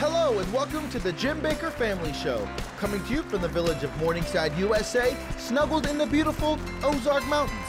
[0.00, 3.84] Hello and welcome to the Jim Bakker Family Show, coming to you from the village
[3.84, 7.66] of Morningside, USA, snuggled in the beautiful Ozark Mountains.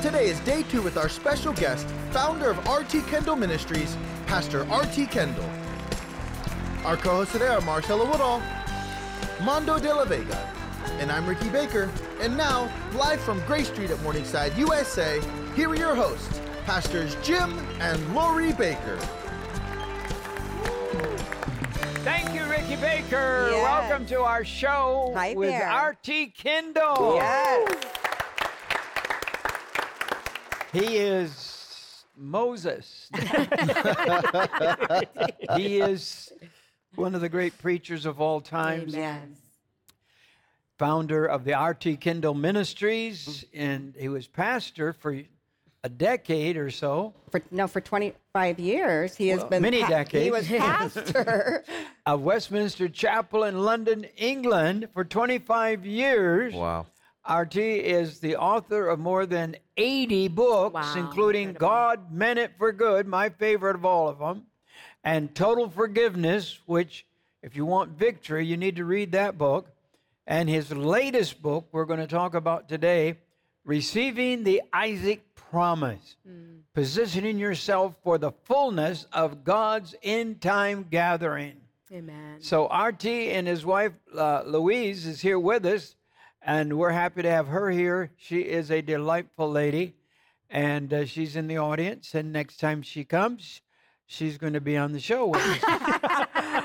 [0.00, 5.10] Today is day two with our special guest, founder of RT Kendall Ministries, Pastor RT
[5.10, 5.44] Kendall.
[6.86, 8.40] Our co-hosts today are Marcella Woodall,
[9.42, 10.38] Mondo de la Vega,
[11.00, 11.90] and I'm Ricky Bakker.
[12.18, 15.20] And now, live from Gray Street at Morningside, USA,
[15.54, 19.25] here are your hosts, Pastors Jim and Lori Bakker.
[22.06, 23.50] Thank you, Ricky Bakker.
[23.50, 23.62] Yes.
[23.64, 25.90] Welcome to our show Hi with there.
[25.90, 27.16] RT Kendall.
[27.16, 27.84] Yes.
[30.72, 33.10] He is Moses.
[35.56, 36.32] he is
[36.94, 39.34] one of the great preachers of all times, Amen.
[40.78, 45.22] founder of the RT Kendall Ministries, and he was pastor for
[45.86, 47.14] a decade or so.
[47.30, 50.32] For no, for 25 years he has been many He decades.
[50.32, 51.64] was pastor.
[52.06, 56.52] of Westminster Chapel in London, England, for 25 years.
[56.54, 56.86] Wow.
[57.28, 62.72] RT is the author of more than 80 books, Wow, including God Meant It for
[62.72, 64.44] Good, my favorite of all of them,
[65.04, 67.06] and Total Forgiveness, which,
[67.42, 69.68] if you want victory, you need to read that book.
[70.26, 73.18] And his latest book, we're going to talk about today,
[73.64, 76.16] Receiving the Isaac Promise,
[76.74, 81.60] positioning yourself for the fullness of God's end time gathering.
[81.92, 82.38] Amen.
[82.40, 85.94] So RT and his wife uh, Louise is here with us,
[86.42, 88.10] and we're happy to have her here.
[88.16, 89.94] She is a delightful lady,
[90.50, 92.14] and uh, she's in the audience.
[92.14, 93.60] And next time she comes,
[94.04, 96.26] she's going to be on the show with us.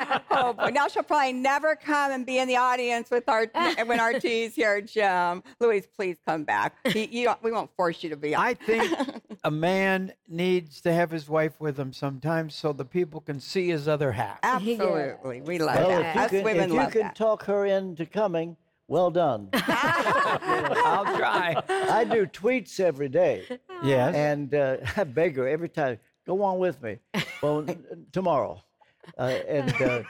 [0.42, 3.46] oh boy, now she'll probably never come and be in the audience with our
[3.86, 5.44] when RT's here, Jim.
[5.60, 6.76] Louise, please come back.
[6.92, 8.44] He, you don't, we won't force you to be on.
[8.46, 8.98] I think
[9.44, 13.70] a man needs to have his wife with him sometimes, so the people can see
[13.70, 14.40] his other half.
[14.44, 16.10] Absolutely, we love Well, that.
[16.10, 17.16] if you Us can, women if you can that.
[17.16, 19.50] talk her into coming, well done.
[19.54, 21.56] I'll try.
[21.70, 23.44] I do tweets every day,
[23.84, 24.16] Yes.
[24.16, 26.98] and uh, I beg her every time, go on with me.
[27.42, 28.62] Well, n- n- tomorrow.
[29.18, 30.04] Uh, and uh,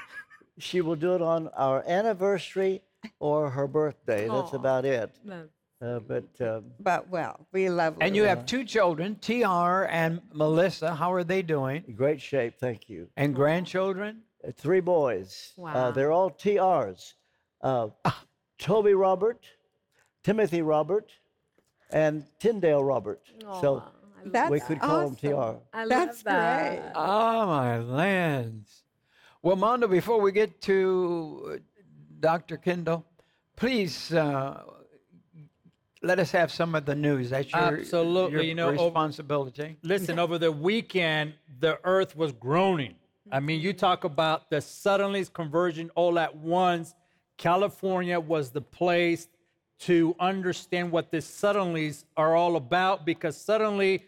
[0.58, 2.82] she will do it on our anniversary
[3.20, 4.28] or her birthday.
[4.28, 5.12] That's about it.
[5.24, 5.48] No.
[5.82, 7.96] Uh, but um, But well, we love.
[8.02, 10.94] and you have two children, TR and Melissa.
[10.94, 11.84] How are they doing?
[11.96, 13.08] great shape, thank you.
[13.18, 14.22] And grandchildren?
[14.48, 15.54] Uh, Three boys.
[15.58, 15.92] Uh, Wow.
[15.92, 17.14] they're all TRs.
[17.62, 17.88] Uh,
[18.60, 19.44] Toby Robert,
[20.24, 21.12] Timothy Robert,
[21.90, 23.22] and Tyndale Robert.
[23.60, 23.84] So
[24.24, 25.16] That's we could call awesome.
[25.20, 25.60] them TR.
[25.74, 26.80] I That's love that.
[26.80, 26.92] great.
[26.96, 28.81] Oh, my lands.
[29.44, 31.58] Well, Mondo, before we get to uh,
[32.20, 32.58] Dr.
[32.58, 33.04] Kendall,
[33.56, 34.62] please uh,
[36.04, 37.32] let us have some of the news.
[37.32, 38.34] That's your, Absolutely.
[38.34, 39.78] your You know, over- responsibility.
[39.82, 42.96] Listen, over the weekend, the earth was groaning.
[43.32, 46.94] I mean, you talk about the suddenly conversion all at once.
[47.38, 49.28] California was the place
[49.80, 54.04] to understand what this suddenlies are all about because suddenly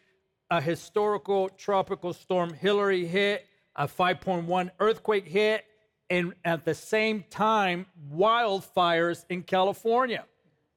[0.51, 5.65] a historical tropical storm Hilary hit, a 5.1 earthquake hit,
[6.09, 10.25] and at the same time, wildfires in California.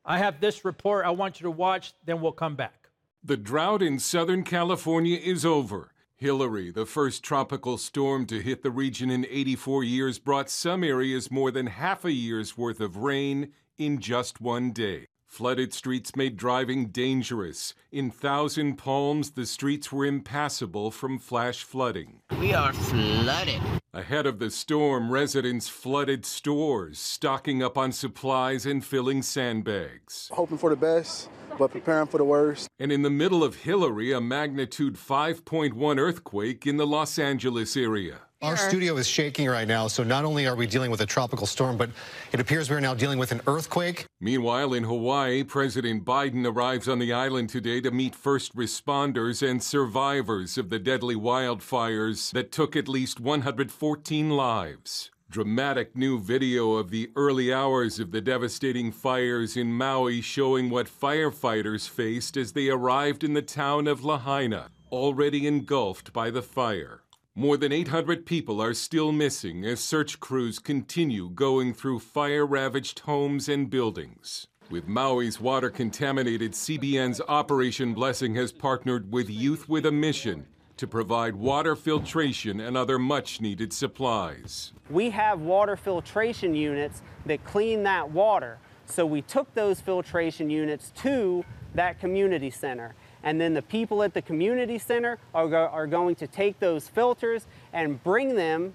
[0.04, 2.88] I have this report I want you to watch, then we'll come back.
[3.22, 5.92] The drought in Southern California is over.
[6.14, 11.30] Hilary, the first tropical storm to hit the region in 84 years, brought some areas
[11.30, 15.06] more than half a year's worth of rain in just one day.
[15.36, 17.74] Flooded streets made driving dangerous.
[17.92, 22.22] In Thousand Palms, the streets were impassable from flash flooding.
[22.40, 23.60] We are flooded.
[23.92, 30.30] Ahead of the storm, residents flooded stores, stocking up on supplies and filling sandbags.
[30.32, 32.66] hoping for the best, but preparing for the worst.
[32.78, 38.20] And in the middle of Hilary, a magnitude 5.1 earthquake in the Los Angeles area.
[38.42, 41.46] Our studio is shaking right now, so not only are we dealing with a tropical
[41.46, 41.88] storm, but
[42.32, 44.04] it appears we're now dealing with an earthquake.
[44.20, 49.62] Meanwhile, in Hawaii, President Biden arrives on the island today to meet first responders and
[49.62, 55.10] survivors of the deadly wildfires that took at least 114 lives.
[55.30, 60.88] Dramatic new video of the early hours of the devastating fires in Maui showing what
[60.88, 67.00] firefighters faced as they arrived in the town of Lahaina, already engulfed by the fire.
[67.38, 73.00] More than 800 people are still missing as search crews continue going through fire ravaged
[73.00, 74.46] homes and buildings.
[74.70, 80.46] With Maui's water contaminated, CBN's Operation Blessing has partnered with Youth with a Mission
[80.78, 84.72] to provide water filtration and other much needed supplies.
[84.88, 88.58] we have water filtration units that clean that water.
[88.86, 91.44] So we took those filtration units to
[91.74, 92.94] that community center.
[93.22, 96.88] And then the people at the community center are, go- are going to take those
[96.88, 98.74] filters and bring them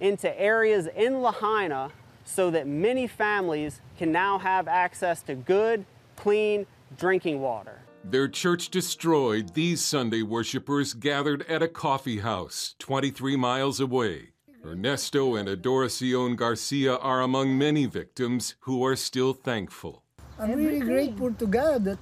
[0.00, 1.90] into areas in Lahaina
[2.24, 5.84] so that many families can now have access to good,
[6.16, 6.66] clean
[6.98, 7.80] drinking water.
[8.04, 14.30] Their church destroyed, these Sunday worshippers gathered at a coffee house 23 miles away.
[14.64, 20.02] Ernesto and Adoracion Garcia are among many victims who are still thankful.
[20.38, 21.98] I'm really grateful to God that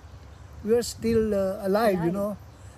[0.65, 2.37] we are still uh, alive, you know.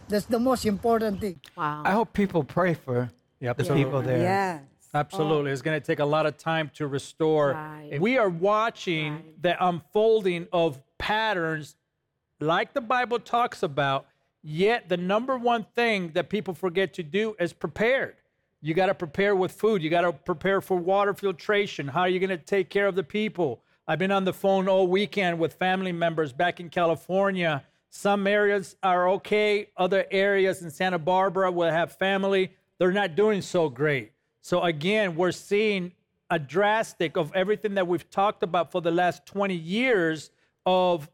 [0.09, 1.41] That's the most important thing.
[1.57, 1.83] Wow.
[1.85, 3.57] I hope people pray for Yep.
[3.57, 4.19] the So- people there.
[4.19, 4.63] Yes.
[4.95, 5.51] Absolutely.
[5.53, 7.53] It's going to take a lot of time to restore.
[7.53, 7.99] Right.
[7.99, 11.77] We are watching the unfolding of patterns
[12.41, 14.05] like the Bible talks about,
[14.43, 18.17] yet the number one thing that people forget to do is prepared.
[18.61, 19.83] You got to prepare with food.
[19.83, 21.89] You got to prepare for water filtration.
[21.89, 23.63] How are you going to take care of the people?
[23.89, 27.65] I've been on the phone all weekend with family members back in California.
[27.95, 32.51] Some areas are okay, other areas in Santa Barbara will have family.
[32.79, 34.13] They're not doing so great.
[34.41, 35.93] So again, we're seeing
[36.31, 40.31] a drastic of everything that we've talked about for the last 20 years
[40.65, 41.11] of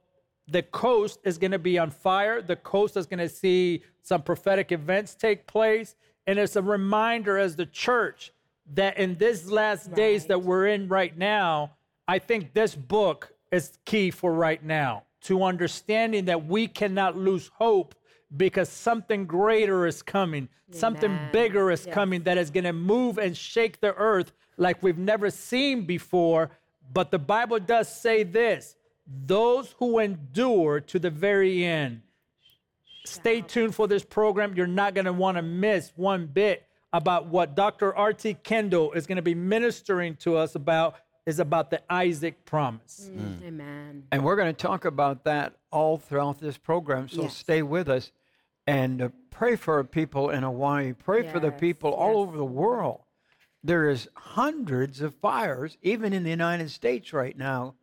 [0.46, 2.40] the coast is going to be on fire.
[2.40, 5.96] The coast is going to see some prophetic events take place.
[6.28, 8.32] And it's a reminder as the church
[8.74, 11.72] that in these last days that we're in right now,
[12.06, 17.50] I think this book is key for right now to understanding that we cannot lose
[17.54, 17.94] hope
[18.36, 21.94] because something greater is coming, something bigger is Yes.
[21.94, 26.50] coming that is going to move and shake the earth like we've never seen before.
[26.92, 28.76] But the Bible does say this
[29.24, 32.02] those who endure to the very end.
[33.06, 34.54] Stay tuned for this program.
[34.54, 37.96] You're not going to want to miss one bit about what Dr.
[37.96, 38.34] R.T.
[38.42, 40.96] Kendall is going to be ministering to us about
[41.28, 43.10] is about the Isaac promise.
[43.44, 44.04] Amen.
[44.10, 47.06] And we're going to talk about that all throughout this program.
[47.10, 47.36] So Yes.
[47.36, 48.12] stay with us
[48.66, 50.94] and uh, pray for people in Hawaii.
[50.94, 52.16] Pray for the Yes, people all yes.
[52.28, 53.02] over the world.
[53.62, 57.74] There is hundreds of fires, even in the United States right now,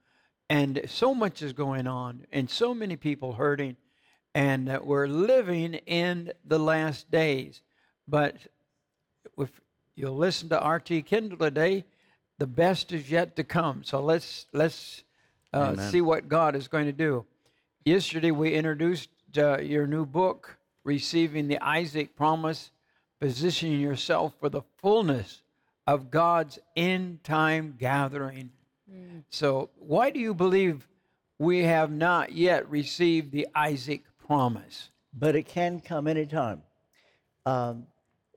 [0.50, 3.78] and so much is going on, and so many people hurting,
[4.34, 7.62] and we're living in the last days.
[8.08, 8.38] But
[9.38, 9.62] if
[9.96, 11.86] you'll listen to RT Kendall today,
[12.38, 13.84] the best is yet to come.
[13.84, 15.04] So let's let's
[15.54, 17.26] uh, see what God is going to do.
[17.84, 22.72] Yesterday we introduced uh, your new book, receiving the Isaac promise,
[23.20, 25.42] positioning yourself for the fullness
[25.88, 28.52] of God's end time gathering.
[29.30, 30.88] So why do you believe
[31.38, 34.90] we have not yet received the Isaac promise?
[35.18, 36.62] but it can come anytime.
[37.46, 37.88] Um,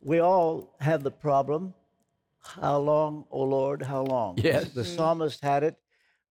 [0.00, 1.74] we all have the problem.
[2.60, 4.38] How long, O Lord, how long?
[4.38, 4.70] Yes.
[4.70, 5.76] The psalmist had it.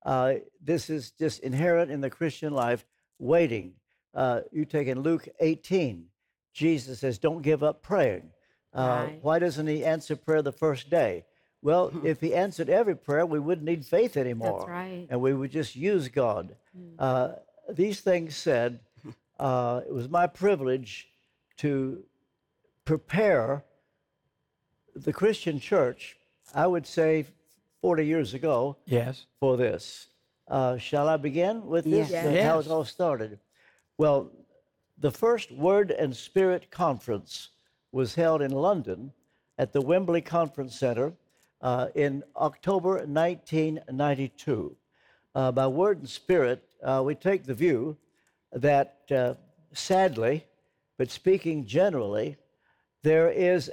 [0.05, 2.85] Uh, this is just inherent in the Christian life,
[3.19, 3.73] waiting.
[4.13, 6.05] Uh, you take in Luke 18,
[6.53, 8.29] Jesus says, Don't give up praying.
[8.73, 9.19] Uh, Right.
[9.21, 11.25] Why doesn't he answer prayer the first day?
[11.61, 14.65] Well, if he answered every prayer, we wouldn't need faith anymore.
[14.67, 15.07] right.
[15.09, 16.55] And we would just use God.
[16.99, 17.33] Uh,
[17.69, 18.79] these things said,
[19.39, 21.09] uh, it was my privilege
[21.57, 22.03] to
[22.85, 23.63] prepare
[25.03, 26.17] the Christian church,
[26.53, 27.25] I would say
[27.81, 29.25] 40 years ago, Yes.
[29.39, 30.07] for this.
[30.47, 32.09] Uh, shall I begin with this?
[32.09, 32.25] Yes.
[32.25, 33.39] uh, How it all started.
[33.97, 34.31] Well,
[34.97, 37.49] the first Word and Spirit Conference
[37.91, 39.11] was held in London
[39.57, 41.13] at the Wembley Conference Center
[41.61, 44.75] uh, in October 1992.
[45.35, 47.97] Uh, by Word and Spirit, uh, we take the view
[48.54, 49.33] that uh,
[49.73, 50.45] sadly,
[50.97, 52.37] but speaking generally,
[53.04, 53.69] there is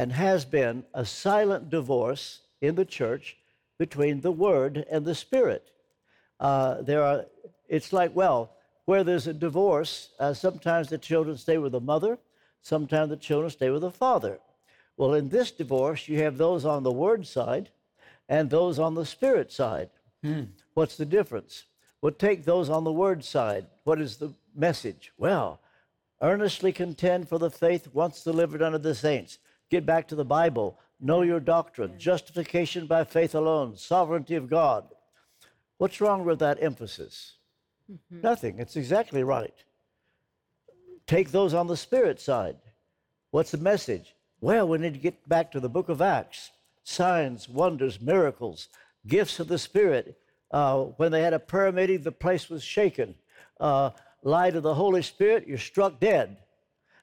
[0.00, 3.36] and has been a silent divorce in the church
[3.78, 5.72] between the Word and the Spirit.
[6.40, 7.26] Uh, there are,
[7.68, 12.16] it's like, well, where there's a divorce, uh, sometimes the children stay with the mother,
[12.62, 14.38] sometimes the children stay with the father.
[14.96, 17.68] Well, in this divorce, you have those on the Word side
[18.26, 19.90] and those on the Spirit side.
[20.72, 21.64] What's the difference?
[22.00, 23.66] Well, take those on the Word side.
[23.84, 25.12] What is the message?
[25.18, 25.60] Well,
[26.22, 29.38] earnestly contend for the faith once delivered unto the saints.
[29.70, 30.78] Get back to the Bible.
[31.00, 31.98] Know your doctrine.
[31.98, 33.76] Justification by faith alone.
[33.76, 34.84] Sovereignty of God.
[35.78, 37.36] What's wrong with that emphasis?
[38.10, 38.58] Nothing.
[38.58, 39.54] It's exactly right.
[41.06, 42.56] Take those on the Spirit side.
[43.30, 44.14] What's the message?
[44.40, 46.50] Well, we need to get back to the book of Acts
[46.82, 48.68] signs, wonders, miracles,
[49.06, 50.18] gifts of the Spirit.
[50.50, 53.14] Uh, when they had a prayer meeting, the place was shaken.
[53.60, 53.90] Uh,
[54.22, 56.38] light of the Holy Spirit, you're struck dead.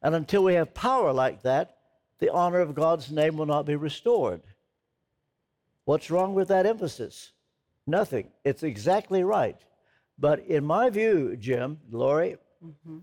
[0.02, 1.77] And until we have power like that,
[2.20, 4.42] the honor of God's name will not be restored.
[5.86, 7.32] What's wrong with that emphasis?
[7.86, 8.30] Nothing.
[8.44, 9.58] It's exactly right.
[10.20, 12.98] But in my view, Jim, Lori, mm-hmm.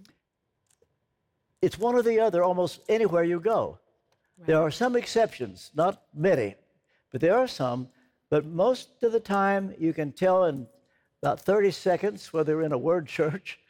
[1.62, 3.78] it's one or the other almost anywhere you go.
[4.46, 6.56] There are some exceptions, not many.
[7.12, 7.88] but there are some.
[8.30, 10.66] But most of the time, you can tell in
[11.22, 13.60] about 30 seconds whether you're in a word church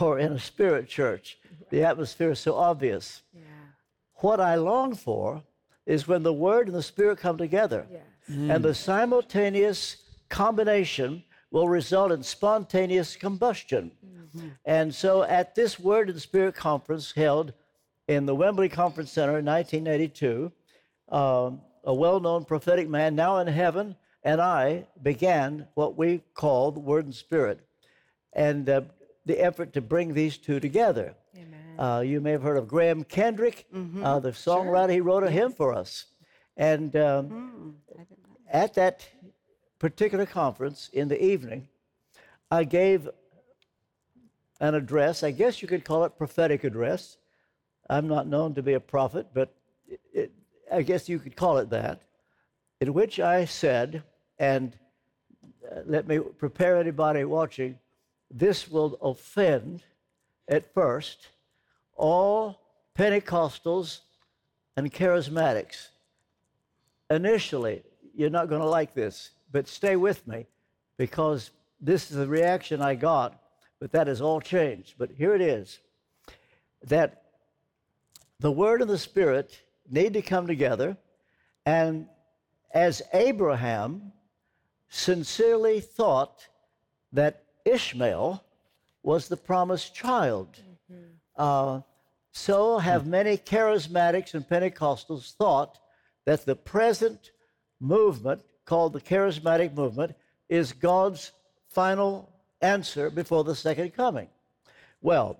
[0.00, 1.38] or in a spirit church.
[1.70, 3.22] The atmosphere is so obvious.
[3.34, 3.42] Yeah.
[4.16, 5.42] What I long for
[5.86, 7.86] is when the word and the spirit come together.
[7.90, 8.02] Yes.
[8.30, 8.54] Mm.
[8.54, 9.96] And the simultaneous
[10.28, 13.92] combination will result in spontaneous combustion.
[14.04, 14.48] Mm-hmm.
[14.64, 17.52] And so at this Word and Spirit conference held
[18.08, 20.50] in the Wembley Conference Center in 1982,
[21.10, 23.94] um, a well known prophetic man now in heaven
[24.24, 27.60] and I began what we call the Word and Spirit
[28.32, 28.80] and uh,
[29.26, 31.14] the effort to bring these two together.
[31.78, 34.04] Uh, you may have heard of Graham Kendrick, mm-hmm.
[34.04, 34.86] uh, the songwriter.
[34.86, 34.94] Sure.
[34.94, 36.06] He wrote a hymn for us.
[36.56, 37.96] And um, mm,
[38.50, 39.06] at that
[39.78, 41.68] particular conference in the evening,
[42.50, 43.08] I gave
[44.60, 45.22] an address.
[45.22, 47.16] I guess you could call it prophetic address.
[47.90, 49.52] I'm not known to be a prophet, but
[49.88, 50.32] it, it,
[50.72, 52.02] I guess you could call it that,
[52.80, 54.02] in which I said,
[54.38, 54.76] and
[55.70, 57.78] uh, let me prepare anybody watching,
[58.30, 59.82] this will offend
[60.48, 61.28] at first
[61.96, 62.60] all
[62.96, 64.00] Pentecostals
[64.76, 65.88] and charismatics.
[67.10, 67.82] Initially,
[68.14, 70.46] you're not going to like this, but stay with me
[70.96, 73.40] because this is the reaction I got,
[73.80, 74.94] but that has all changed.
[74.98, 75.80] But here it is
[76.84, 77.22] that
[78.40, 79.60] the Word and the Spirit
[79.90, 80.96] need to come together,
[81.66, 82.06] and
[82.72, 84.12] as Abraham
[84.88, 86.46] sincerely thought
[87.12, 88.42] that Ishmael
[89.02, 90.60] was the promised child.
[91.36, 91.80] Uh,
[92.32, 95.78] so have many charismatics and Pentecostals thought
[96.26, 97.30] that the present
[97.80, 100.14] movement, called the charismatic movement,
[100.48, 101.32] is God's
[101.68, 104.28] final answer before the second coming.
[105.00, 105.38] Well,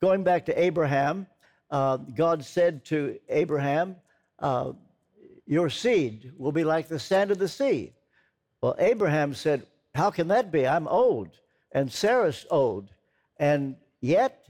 [0.00, 1.26] going back to Abraham,
[1.70, 3.96] uh, God said to Abraham,
[4.38, 4.72] uh,
[5.46, 7.92] Your seed will be like the sand of the sea.
[8.60, 10.66] Well, Abraham said, How can that be?
[10.66, 11.30] I'm old,
[11.72, 12.90] and Sarah's old.
[13.38, 14.45] And yet,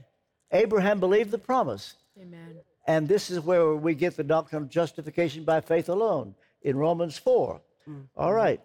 [0.51, 1.95] Abraham believed the promise.
[2.19, 2.57] Amen.
[2.87, 7.17] And this is where we get the doctrine of justification by faith alone in Romans
[7.17, 7.61] 4.
[7.89, 8.01] Mm-hmm.
[8.15, 8.61] All right.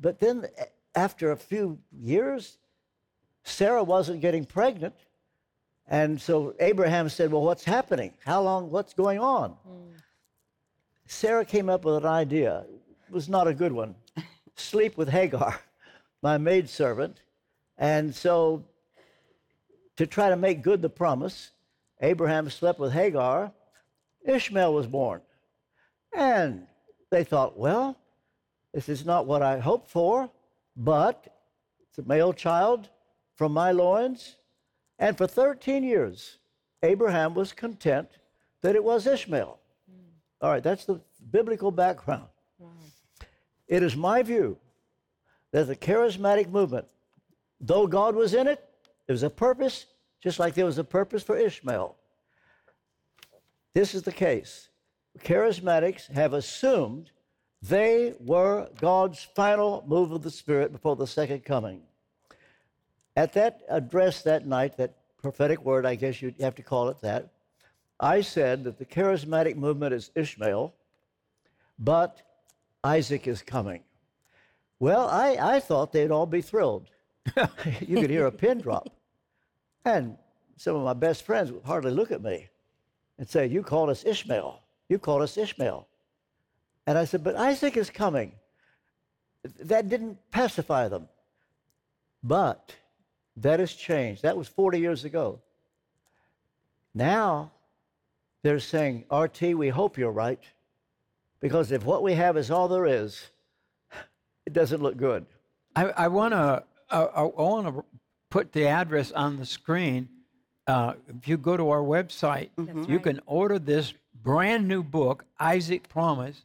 [0.00, 0.46] But then,
[0.94, 2.56] after a few years,
[3.44, 4.94] Sarah wasn't getting pregnant.
[5.86, 8.14] And so Abraham said, Well, what's happening?
[8.24, 8.70] How long?
[8.70, 9.50] What's going on?
[9.68, 9.92] Mm.
[11.06, 12.64] Sarah came up with an idea.
[13.08, 13.94] It was not a good one
[14.56, 15.60] sleep with Hagar,
[16.22, 17.20] my maidservant.
[17.76, 18.64] And so,
[19.96, 21.50] to try to make good the promise,
[22.00, 23.52] Abraham slept with Hagar.
[24.24, 25.20] Ishmael was born.
[26.12, 26.66] And
[27.10, 27.96] they thought, well,
[28.72, 30.30] this is not what I hoped for,
[30.76, 31.26] but
[31.88, 32.88] it's a male child
[33.36, 34.36] from my loins.
[34.98, 36.38] And for 13 years,
[36.82, 38.08] Abraham was content
[38.62, 39.58] that it was Ishmael.
[39.90, 39.96] Hmm.
[40.40, 42.26] All right, that's the biblical background.
[43.68, 44.58] It is my view
[45.52, 46.86] that the charismatic movement,
[47.58, 48.62] though God was in it,
[49.06, 49.86] there was a purpose,
[50.22, 51.96] just like there was a purpose for Ishmael.
[53.74, 54.68] This is the case.
[55.20, 57.10] Charismatics have assumed
[57.60, 61.82] they were God's final move of the Spirit before the second coming.
[63.16, 67.00] At that address that night, that prophetic word, I guess you'd have to call it
[67.02, 67.28] that,
[68.00, 70.74] I said that the charismatic movement is Ishmael,
[71.78, 72.22] but
[72.82, 73.82] Isaac is coming.
[74.80, 76.88] Well, I, I thought they'd all be thrilled.
[77.80, 78.88] you could hear a pin drop.
[79.84, 80.16] And
[80.56, 82.48] some of my best friends would hardly look at me
[83.18, 84.60] and say, You called us Ishmael.
[84.88, 85.86] You called us Ishmael.
[86.86, 88.32] And I said, But Isaac is coming.
[89.60, 91.08] That didn't pacify them.
[92.22, 92.74] But
[93.36, 94.22] that has changed.
[94.22, 95.40] That was 40 years ago.
[96.94, 97.52] Now
[98.42, 100.42] they're saying, RT, we hope you're right.
[101.40, 103.30] Because if what we have is all there is,
[104.46, 105.26] it doesn't look good.
[105.74, 107.84] I, I want to I, I want to
[108.30, 110.08] put the address on the screen.
[110.66, 112.90] Uh, if you go to our website, mm-hmm.
[112.90, 116.44] you can order this brand new book, Isaac Promise.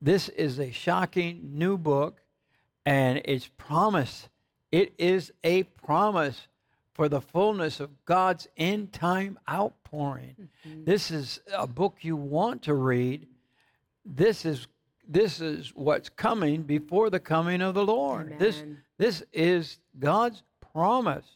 [0.00, 2.20] This is a shocking new book,
[2.86, 4.28] and it's promise.
[4.70, 6.48] It is a promise
[6.92, 10.48] for the fullness of God's end time outpouring.
[10.68, 10.84] Mm-hmm.
[10.84, 13.26] This is a book you want to read
[14.04, 14.66] this is
[15.06, 18.26] this is what's coming before the coming of the Lord.
[18.26, 18.38] Amen.
[18.38, 18.62] This
[18.98, 21.26] this is God's promise.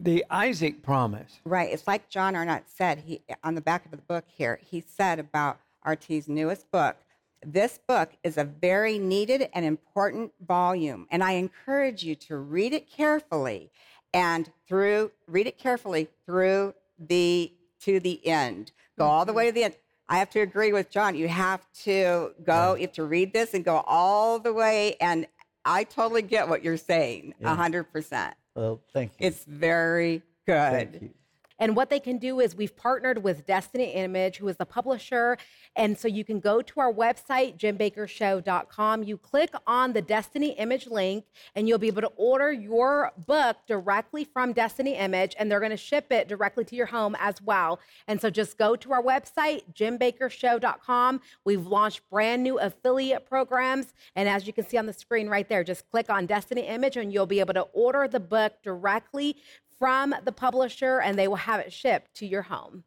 [0.00, 1.38] The Isaac promise.
[1.44, 1.72] Right.
[1.72, 4.58] It's like John Arnott said he on the back of the book here.
[4.64, 6.96] He said about RT's newest book,
[7.44, 12.72] this book is a very needed and important volume, and I encourage you to read
[12.72, 13.70] it carefully
[14.14, 18.72] and through read it carefully through the to the end.
[18.98, 19.38] Go all the mm-hmm.
[19.38, 19.76] way to the end.
[20.08, 21.14] I have to agree with John.
[21.14, 24.96] You have to go, you have to read this and go all the way.
[25.00, 25.26] And
[25.64, 27.56] I totally get what you're saying, Yeah.
[27.56, 28.32] 100%.
[28.54, 29.26] Well, thank you.
[29.26, 31.12] It's very good.
[31.58, 35.38] And what they can do is we've partnered with Destiny Image, who is the publisher.
[35.76, 39.02] And so you can go to our website, jimbakkershow.com.
[39.04, 43.56] You click on the Destiny Image link, and you'll be able to order your book
[43.66, 47.40] directly from Destiny Image, and they're going to ship it directly to your home as
[47.42, 47.80] well.
[48.08, 51.20] And so just go to our website, jimbakkershow.com.
[51.44, 53.94] We've launched brand new affiliate programs.
[54.16, 56.96] And as you can see on the screen right there, just click on Destiny Image,
[56.96, 59.36] and you'll be able to order the book directly
[59.82, 62.84] from the publisher and they will have it shipped to your home.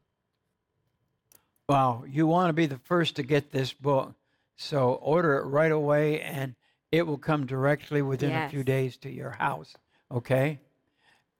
[1.68, 4.14] Wow, you want to be the first to get this book.
[4.56, 6.56] So order it right away and
[6.94, 9.74] it will come directly within a few days to your house.
[10.10, 10.62] Okay?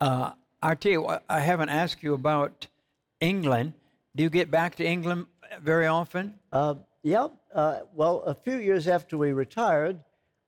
[0.02, 0.32] Uh,
[0.62, 2.68] I tell you I haven't asked you about
[3.22, 3.72] England.
[4.14, 5.28] Do you get back to England
[5.62, 6.34] very often?
[6.52, 7.28] Uh, yeah.
[7.54, 10.02] Uh, well, a few years after we retired,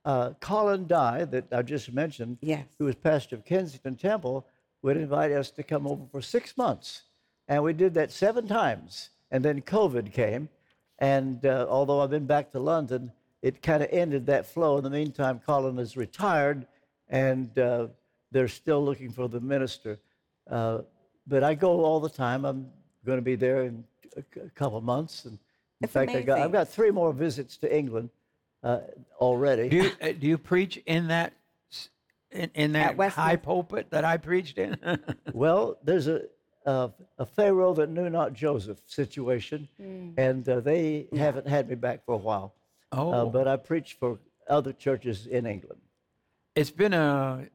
[0.04, 2.66] uh, Colin Dye, that I just mentioned, Yes.
[2.78, 4.46] who was pastor of Kensington Temple,
[4.82, 7.02] would invite us to come over for six months.
[7.48, 9.10] And we did that seven times.
[9.30, 10.48] And then COVID came.
[10.98, 14.78] And uh, although I've been back to London, it kind of ended that flow.
[14.78, 16.66] In the meantime, Colin is retired
[17.08, 17.86] and uh,
[18.32, 19.98] they're still looking for the minister.
[20.50, 20.78] Uh,
[21.26, 22.44] but I go all the time.
[22.44, 22.68] I'm
[23.04, 23.84] going to be there in
[24.16, 25.24] a, c- a couple months.
[25.24, 26.52] And in It's fact, I got, I've amazing.
[26.52, 28.10] got three more visits to England
[28.62, 28.80] uh,
[29.20, 29.68] already.
[29.68, 31.34] Do you, uh, do you preach in that s-
[32.30, 34.76] in, in that high pulpit that I preached in?
[35.32, 36.22] Well, there's a,
[36.66, 42.04] a, a Pharaoh that knew not Joseph situation, and uh, they haven't had me back
[42.04, 42.54] for a while.
[42.92, 44.18] oh, Uh, but I preach for
[44.48, 45.80] other churches in England.
[46.56, 47.48] it's been a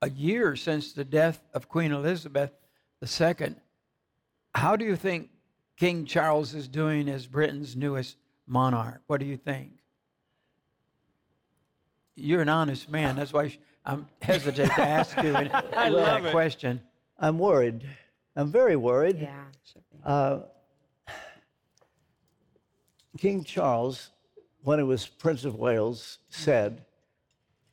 [0.00, 2.52] a year since the death of Queen Elizabeth
[3.02, 3.56] II.
[4.54, 5.30] How do you think
[5.76, 8.16] King Charles is doing as Britain's newest
[8.46, 9.02] monarch?
[9.08, 9.72] What do you think?
[12.14, 13.16] You're an honest man.
[13.16, 15.34] That's why I'm hesitant to ask you
[15.74, 16.30] I that it.
[16.30, 16.80] question.
[17.18, 17.82] I'm worried.
[18.36, 19.18] I'm very worried.
[19.18, 19.44] Yeah.
[20.04, 20.40] Uh,
[23.16, 24.10] King Charles,
[24.62, 26.84] when he was Prince of Wales, said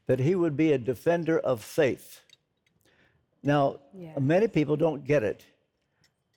[0.07, 2.21] that he would be a defender of faith.
[3.43, 4.17] Now, Yeah.
[4.17, 5.45] many people don't get it,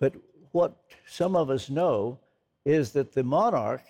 [0.00, 0.14] but
[0.52, 2.18] what some of us know
[2.64, 3.82] is that the monarch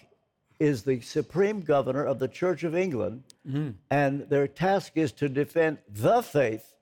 [0.61, 3.71] is the supreme governor of the Church of England, mm-hmm.
[3.90, 6.75] and their task is to defend the faith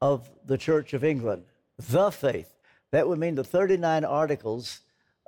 [0.00, 1.44] of the Church of England,
[1.78, 2.52] the faith.
[2.90, 4.80] That would mean the 39 articles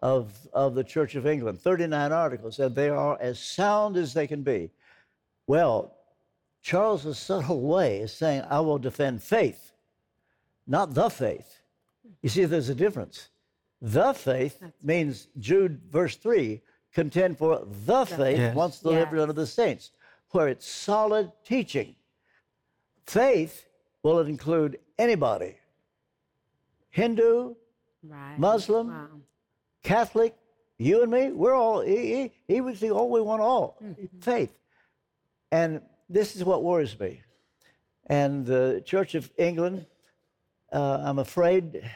[0.02, 4.26] of, of the Church of England, 39 articles, and they are as sound as they
[4.26, 4.70] can be.
[5.46, 5.94] Well,
[6.62, 9.72] Charles's subtle way is saying, I will defend faith,
[10.66, 11.60] not the faith.
[12.22, 13.28] You see, there's a difference.
[13.82, 16.60] The faith means Jude verse 3
[16.92, 18.54] contend for the faith Yes.
[18.54, 19.22] once delivered Yes.
[19.22, 19.92] unto the saints,
[20.30, 21.94] where it's solid teaching.
[23.06, 23.66] Faith
[24.02, 25.56] will include anybody
[26.90, 27.54] Hindu,
[28.02, 28.38] Right.
[28.38, 29.20] Muslim, Wow.
[29.82, 30.34] Catholic,
[30.78, 33.78] you and me, we're all, he, he, he was the only one all.
[34.20, 34.50] Faith.
[35.52, 37.22] And this is what worries me.
[38.06, 39.86] And the Church of England,
[40.72, 41.88] uh, I'm afraid,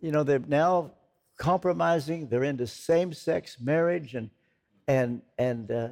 [0.00, 0.92] you know, they're now
[1.36, 2.28] compromising.
[2.28, 4.30] They're into same-sex marriage, and
[4.86, 5.88] and and uh,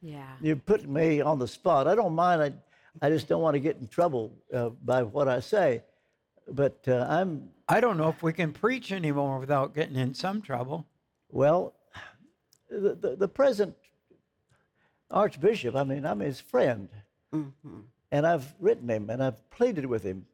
[0.00, 0.26] Yeah.
[0.40, 1.86] you're putting me on the spot.
[1.86, 2.42] I don't mind.
[2.42, 5.82] I, I just don't want to get in trouble uh, by what I say.
[6.50, 10.40] But uh, I'm I don't know if we can preach anymore without getting in some
[10.40, 10.86] trouble.
[11.30, 11.74] Well,
[12.70, 13.74] the, the, the present
[15.10, 16.88] Archbishop, I mean, I'm his friend.
[18.10, 20.24] And I've written him and I've pleaded with him.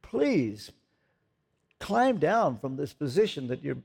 [0.00, 0.70] Please
[1.82, 3.82] climb down from this position that you're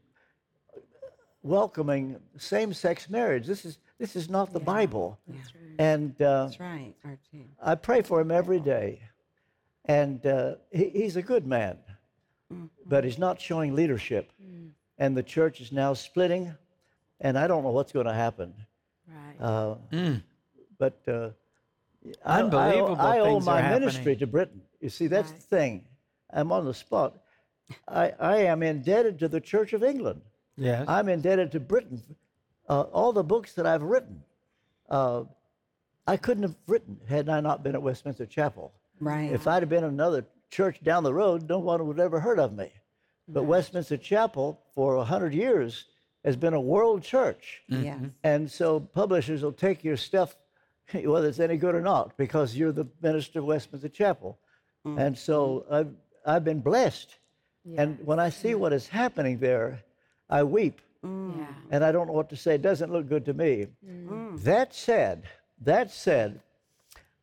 [1.44, 3.46] welcoming same sex marriage.
[3.46, 5.20] This is, this is not the Bible.
[5.80, 7.42] And uh, That's right, RT.
[7.62, 9.02] I pray for him every day.
[9.86, 11.78] And uh, he, he's a good man,
[12.86, 14.32] but he's not showing leadership.
[15.00, 16.54] And the church is now splitting,
[17.22, 18.54] and I don't know what's going to happen.
[19.08, 19.46] Right.
[19.46, 20.24] Uh, Mm.
[20.80, 21.30] But uh,
[22.26, 23.80] I- I, Unbelievable I, owe things are my happening.
[23.88, 24.62] ministry to Britain.
[24.82, 25.40] You see, that's Right.
[25.40, 25.86] the thing.
[26.32, 27.18] I'm on the spot.
[27.88, 30.21] I, I am indebted to the Church of England.
[30.58, 30.86] Yes.
[30.88, 32.01] I'm indebted to Britain.
[32.69, 34.23] Uh, all the books that I've written,
[34.89, 35.23] uh,
[36.06, 38.73] I couldn't have written had I not been at Westminster Chapel.
[38.99, 39.32] Right.
[39.32, 42.19] If I'd have been in another church down the road, no one would have ever
[42.19, 42.71] heard of me.
[43.27, 45.86] But Westminster Chapel, for a hundred years,
[46.23, 47.62] has been a world church.
[47.67, 47.99] Yes.
[48.23, 50.36] And so publishers will take your stuff,
[50.93, 54.39] whether it's any good or not, because you're the minister of Westminster Chapel.
[54.86, 55.93] And so I've,
[56.25, 57.17] I've been blessed.
[57.75, 59.84] And when I see what is happening there,
[60.30, 60.82] I weep.
[61.03, 61.47] Yeah.
[61.71, 62.56] And I don't know what to say.
[62.56, 63.67] It doesn't look good to me.
[63.86, 64.41] Mm.
[64.43, 65.23] That said,
[65.62, 66.39] that said,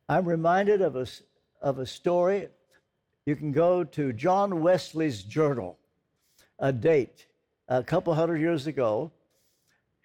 [0.07, 1.23] I'm reminded of a, s-
[1.61, 2.47] of a story.
[3.25, 5.77] You can go to John Wesley's journal,
[6.59, 7.25] a date
[7.67, 9.11] a couple hundred years ago.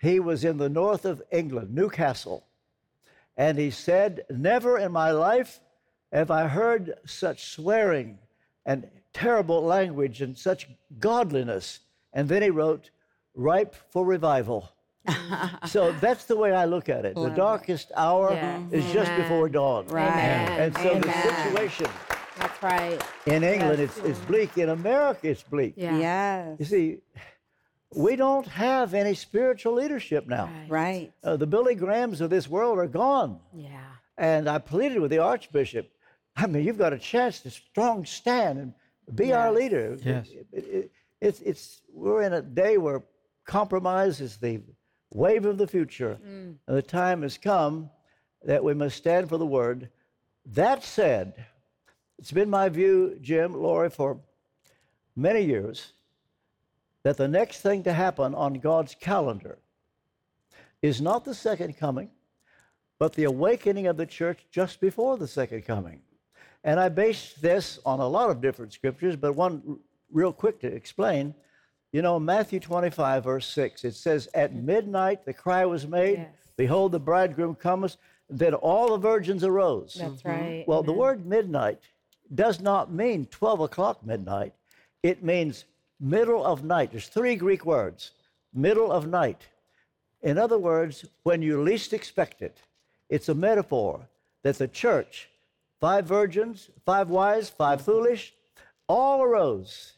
[0.00, 2.44] He was in the north of England, Newcastle,
[3.36, 5.60] and he said, Never in my life
[6.12, 8.18] have I heard such swearing
[8.64, 10.68] and terrible language and such
[10.98, 11.80] godliness.
[12.12, 12.90] And then he wrote,
[13.34, 14.70] Ripe for revival.
[15.66, 17.14] so that's the way I look at it.
[17.14, 18.62] The darkest hour Yes.
[18.72, 19.86] is just before dawn.
[19.86, 20.08] Right.
[20.08, 20.60] Amen.
[20.60, 21.86] And so the situation
[22.36, 23.00] That's right.
[23.26, 23.96] in England Yes.
[23.98, 24.58] it's, it's bleak.
[24.58, 25.74] In America, it's bleak.
[25.76, 25.96] Yeah.
[25.98, 26.56] Yes.
[26.58, 26.98] You see,
[27.94, 30.50] we don't have any spiritual leadership now.
[30.68, 31.12] Right.
[31.24, 33.38] Uh, the Billy Grahams of this world are gone.
[33.54, 33.80] Yeah.
[34.18, 35.90] And I pleaded with the Archbishop.
[36.36, 38.74] I mean, you've got a chance to strong stand and
[39.14, 39.96] be our leader.
[40.02, 40.28] Yes.
[40.30, 43.02] It- it- it- it's, it's, we're in a day where
[43.44, 44.62] compromise is the
[45.12, 46.18] wave of the future.
[46.24, 46.56] Mm.
[46.66, 47.90] And the time has come
[48.44, 49.90] that we must stand for the word.
[50.46, 51.44] That said,
[52.18, 54.18] it's been my view, Jim, Lori, for
[55.14, 55.92] many years
[57.02, 59.58] that the next thing to happen on God's calendar
[60.80, 62.08] is not the second coming,
[62.98, 66.00] but the awakening of the church just before the second coming.
[66.64, 69.78] And I base this on a lot of different scriptures, but one
[70.12, 71.34] real quick to explain.
[71.92, 76.26] You know, Matthew 25, verse 6, it says, At midnight the cry was made,
[76.60, 77.96] Behold, the bridegroom cometh.
[78.28, 79.96] Then all the virgins arose.
[79.98, 80.28] That's mm-hmm.
[80.28, 80.64] right.
[80.68, 81.80] Well, the word midnight
[82.34, 84.52] does not mean 12 o'clock midnight.
[85.02, 85.64] It means
[85.98, 86.90] middle of night.
[86.90, 88.10] There's three Greek words
[88.52, 89.46] middle of night.
[90.20, 92.58] In other words, when you least expect it,
[93.08, 94.06] it's a metaphor
[94.42, 95.30] that the church,
[95.80, 98.34] five virgins, five wise, five foolish,
[98.86, 99.94] all arose.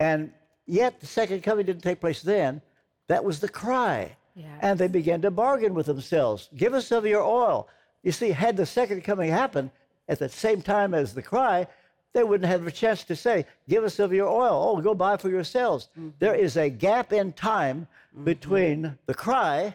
[0.00, 0.32] And
[0.66, 2.62] yet the second coming didn't take place then.
[3.08, 4.16] That was the cry.
[4.60, 6.48] And they began to bargain with themselves.
[6.56, 7.68] Give us of your oil.
[8.02, 9.70] You see, had the second coming happened
[10.08, 11.66] at the same time as the cry,
[12.12, 14.76] they wouldn't have a chance to say, Give us of your oil.
[14.76, 15.88] Oh, go buy for yourselves.
[15.98, 16.10] Mm-hmm.
[16.18, 18.24] There is a gap in time mm-hmm.
[18.24, 19.74] between the cry,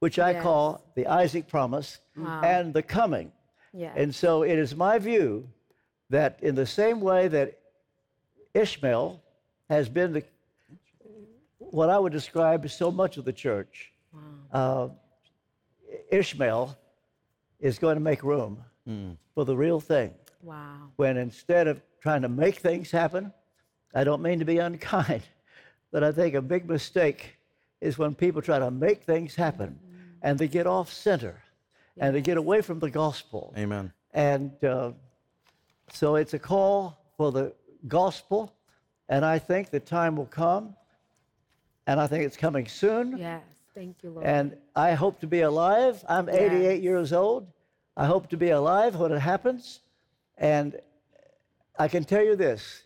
[0.00, 0.42] which I Yes.
[0.42, 2.42] call the Isaac promise, Wow.
[2.42, 3.32] and the coming.
[3.76, 3.94] Yes.
[3.96, 5.48] And so it is my view
[6.08, 7.58] that in the same way that
[8.54, 9.22] Ishmael
[9.68, 10.24] has been the,
[11.58, 13.92] what I would describe as so much of the church,
[14.52, 14.88] uh,
[16.10, 16.76] Ishmael
[17.60, 18.64] is going to make room
[19.34, 20.14] for the real thing.
[20.42, 20.92] Wow.
[20.96, 23.32] When instead of trying to make things happen,
[23.94, 25.22] I don't mean to be unkind,
[25.92, 27.36] but I think a big mistake
[27.80, 29.78] is when people try to make things happen
[30.22, 31.42] and they get off center
[31.98, 33.54] and to get away from the gospel.
[33.56, 33.92] Amen.
[34.12, 34.92] And uh,
[35.92, 37.54] so it's a call for the
[37.88, 38.52] gospel,
[39.08, 40.74] and I think the time will come,
[41.86, 43.18] and I think it's coming soon.
[43.18, 43.42] Yes.
[43.76, 44.26] Thank you, Lord.
[44.26, 46.02] And I hope to be alive.
[46.08, 47.46] I'm 88 years old.
[47.94, 49.80] I hope to be alive when it happens.
[50.38, 50.80] And
[51.78, 52.84] I can tell you this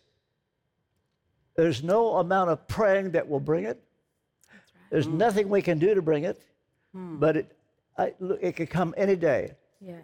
[1.57, 3.81] there's no amount of praying that will bring it.
[4.91, 6.41] There's nothing we can do to bring it,
[6.93, 7.57] but it,
[8.01, 9.43] I, look, it could come any day.
[9.81, 10.03] yes.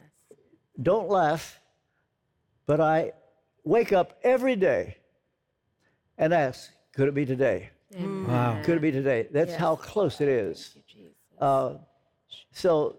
[0.82, 1.58] Don't laugh,
[2.66, 3.12] but I
[3.64, 4.98] wake up every day
[6.18, 7.70] and ask, could it be today?
[7.98, 8.60] Wow.
[8.62, 9.26] Could it be today?
[9.32, 10.76] That's how close it is.
[11.40, 11.74] Uh,
[12.52, 12.98] so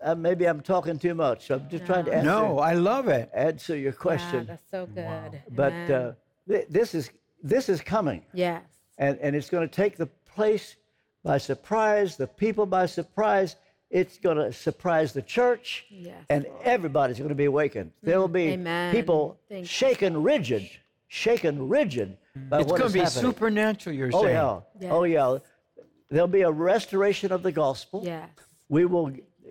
[0.00, 1.50] uh, maybe I'm talking too much.
[1.50, 3.28] I'm just trying to answer, No, I love it.
[3.34, 4.46] answer your Yeah, question.
[4.46, 5.42] that's so good.
[5.50, 6.12] but uh,
[6.48, 7.10] th- this is
[7.42, 8.62] this is coming, yes.
[8.98, 10.76] and and it's going to take the place
[11.24, 13.56] by surprise, the people by surprise.
[13.90, 17.90] It's going to surprise the church, Yes, and everybody's going to be awakened.
[17.90, 18.06] Mm-hmm.
[18.06, 18.94] There will be Amen.
[18.94, 19.66] people Thank you.
[19.66, 20.68] shaken rigid,
[21.08, 22.18] shaken rigid
[22.50, 23.22] by It's what going to be happening.
[23.22, 24.34] supernatural, you're Oh saying.
[24.80, 24.90] yeah.
[24.90, 25.38] Oh yeah.
[26.10, 28.02] There'll be a restoration of the gospel.
[28.04, 28.28] Yes.
[28.68, 29.10] We will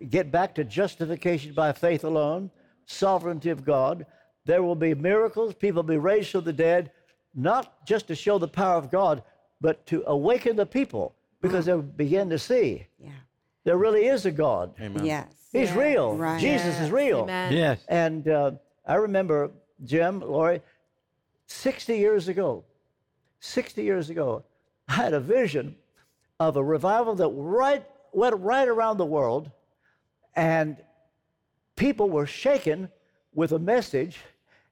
[0.10, 2.52] get back to justification by faith alone,
[2.86, 4.06] sovereignty of God.
[4.45, 5.54] There will be miracles.
[5.56, 6.91] People will be raised from the dead,
[7.36, 9.23] not just to show the power of God,
[9.62, 13.10] but to awaken the people because they'll begin to see Yeah.
[13.68, 14.74] There really is a God.
[14.80, 15.04] Amen.
[15.04, 15.28] Yes.
[15.52, 16.16] He's real.
[16.16, 16.40] Right.
[16.40, 17.24] Jesus is real.
[17.24, 17.52] Amen.
[17.52, 17.84] Yes.
[17.90, 18.52] And uh,
[18.86, 19.52] I remember,
[19.84, 20.62] Jim, Lori,
[21.48, 22.64] 60 years ago,
[23.42, 24.46] 60 years ago,
[24.88, 25.76] I had a vision
[26.40, 29.52] of a revival that right, went right around the world,
[30.34, 30.78] and
[31.76, 32.88] people were shaken
[33.36, 34.20] with a message,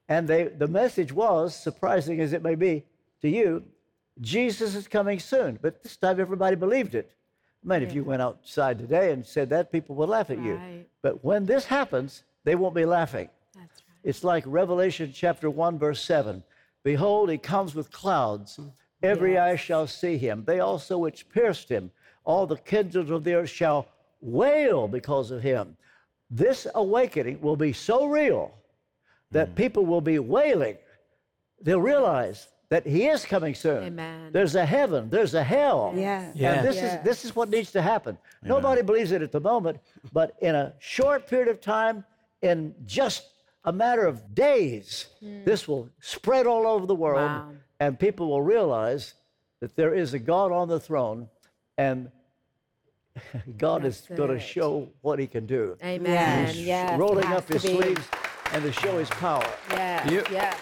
[0.07, 2.85] and they, the message was, surprising as it may be
[3.21, 3.65] to you,
[4.21, 5.59] Jesus is coming soon.
[5.61, 7.11] But this time everybody believed it.
[7.65, 10.59] I mean, if you went outside today and said that, people would laugh at you.
[11.01, 13.29] But when this happens, they won't be laughing.
[13.55, 13.97] That's right.
[14.03, 16.43] It's like Revelation chapter 1, verse 7.
[16.83, 18.59] Behold, he comes with clouds.
[19.01, 20.43] Every eye shall see him.
[20.45, 21.91] They also which pierced him,
[22.23, 23.87] all the kindreds of the earth shall
[24.21, 25.75] wail because of him.
[26.29, 28.53] This awakening will be so real
[29.31, 29.55] that hmm.
[29.55, 30.77] people will be wailing.
[31.61, 33.83] They'll realize that he is coming soon.
[33.83, 34.31] Amen.
[34.31, 35.93] There's a heaven, there's a hell.
[35.95, 36.35] Yes.
[36.35, 36.57] Yes.
[36.57, 38.17] And this is this is what needs to happen.
[38.43, 39.79] Nobody believes it at the moment,
[40.11, 42.03] but in a short period of time,
[42.41, 43.29] in just
[43.63, 45.43] a matter of days, hmm.
[45.43, 47.51] this will spread all over the world, Wow.
[47.79, 49.15] and people will realize
[49.59, 51.29] that there is a God on the throne,
[51.77, 52.11] and
[53.57, 55.77] God is going to show what He can do.
[55.83, 56.47] Amen.
[56.47, 56.55] Yes.
[56.55, 56.99] Yes.
[56.99, 58.05] Rolling up His sleeves
[58.51, 59.47] and to show His power.
[59.71, 60.11] Yes.
[60.11, 60.57] You- yes.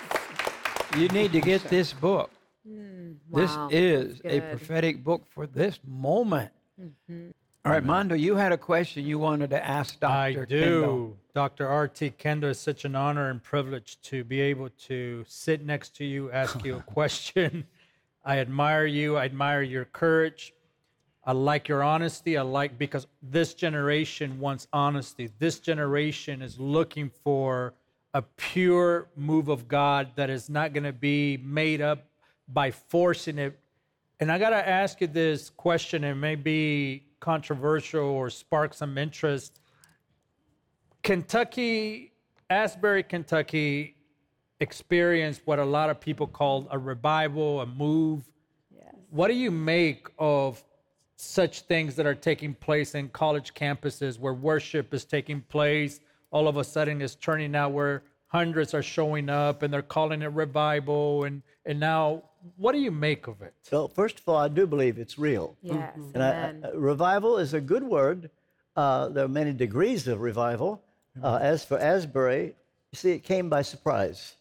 [0.98, 2.30] You need to get this book.
[2.66, 6.52] This Wow, is a prophetic book for this moment.
[6.80, 7.30] Mm-hmm.
[7.66, 10.12] All right, Mondo, you had a question you wanted to ask Dr.
[10.14, 10.48] I Kendall.
[10.48, 11.18] do.
[11.34, 11.68] Dr.
[11.68, 12.12] R.T.
[12.12, 16.30] Kendall, it's such an honor and privilege to be able to sit next to you,
[16.32, 17.66] ask you a question.
[18.24, 19.18] I admire you.
[19.18, 20.54] I admire your courage.
[21.26, 22.38] I like your honesty.
[22.38, 25.30] I like because this generation wants honesty.
[25.40, 27.74] This generation is looking for
[28.14, 32.06] a pure move of God that is not going to be made up
[32.48, 33.60] by forcing it.
[34.20, 36.04] And I got to ask you this question.
[36.04, 39.60] It may be controversial or spark some interest.
[41.02, 42.14] Kentucky,
[42.50, 43.96] Asbury, Kentucky
[44.60, 48.24] experienced what a lot of people call a revival, a move.
[48.74, 48.94] Yes.
[49.10, 50.64] What do you make of
[51.16, 56.00] such things that are taking place in college campuses where worship is taking place?
[56.34, 60.24] All of a sudden, it's turning out where hundreds are showing up and they're calling
[60.24, 61.26] it revival.
[61.26, 62.24] And, and now,
[62.58, 63.54] what do you make of it?
[63.72, 65.56] Well, first of all, I do believe it's real.
[65.62, 65.94] Yes.
[66.16, 68.32] And I, I- revival is a good word.
[68.76, 70.82] Uh, there are many degrees of revival.
[71.22, 72.56] Uh, as for Asbury,
[72.92, 74.34] you see, it came by surprise.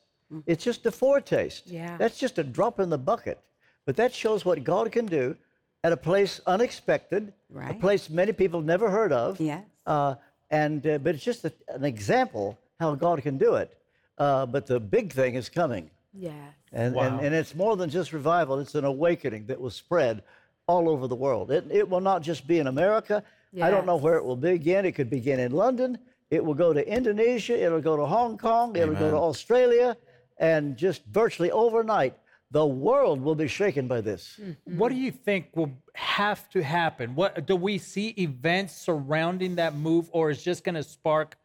[0.46, 1.66] It's just a foretaste.
[1.66, 1.98] Yeah.
[1.98, 3.38] That's just a drop in the bucket.
[3.84, 5.36] But that shows what God can do
[5.84, 7.72] at a place unexpected, right.
[7.72, 9.38] a place many people never heard of.
[9.38, 9.62] Yes.
[9.84, 10.14] Uh,
[10.52, 13.76] and uh, but it's just a, an example how God can do it.
[14.18, 15.90] Uh, but the big thing is coming.
[16.14, 16.32] yes.
[16.74, 17.02] And, Wow.
[17.18, 20.22] and, and it's more than just revival, it's an awakening that will spread
[20.66, 21.50] all over the world.
[21.50, 23.22] It, it will not just be in America.
[23.60, 24.86] I don't know where it will begin.
[24.86, 25.98] It could begin in London,
[26.30, 29.96] it will go to Indonesia, it'll go to Hong Kong, it'll go to Australia,
[30.38, 32.14] and just virtually overnight,
[32.52, 34.38] the world will be shaken by this.
[34.64, 37.14] What do you think will have to happen?
[37.14, 41.36] What do we see events surrounding that move, or is just going to spark,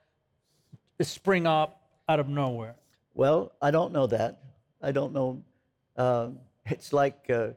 [1.02, 2.76] spring up out of nowhere?
[3.13, 4.39] Well, I don't know that.
[4.82, 5.41] I don't know.
[5.96, 7.50] Um, it's like uh,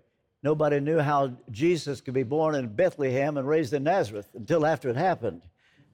[0.44, 4.88] nobody knew how Jesus could be born in Bethlehem and raised in Nazareth until after
[4.88, 5.42] it happened.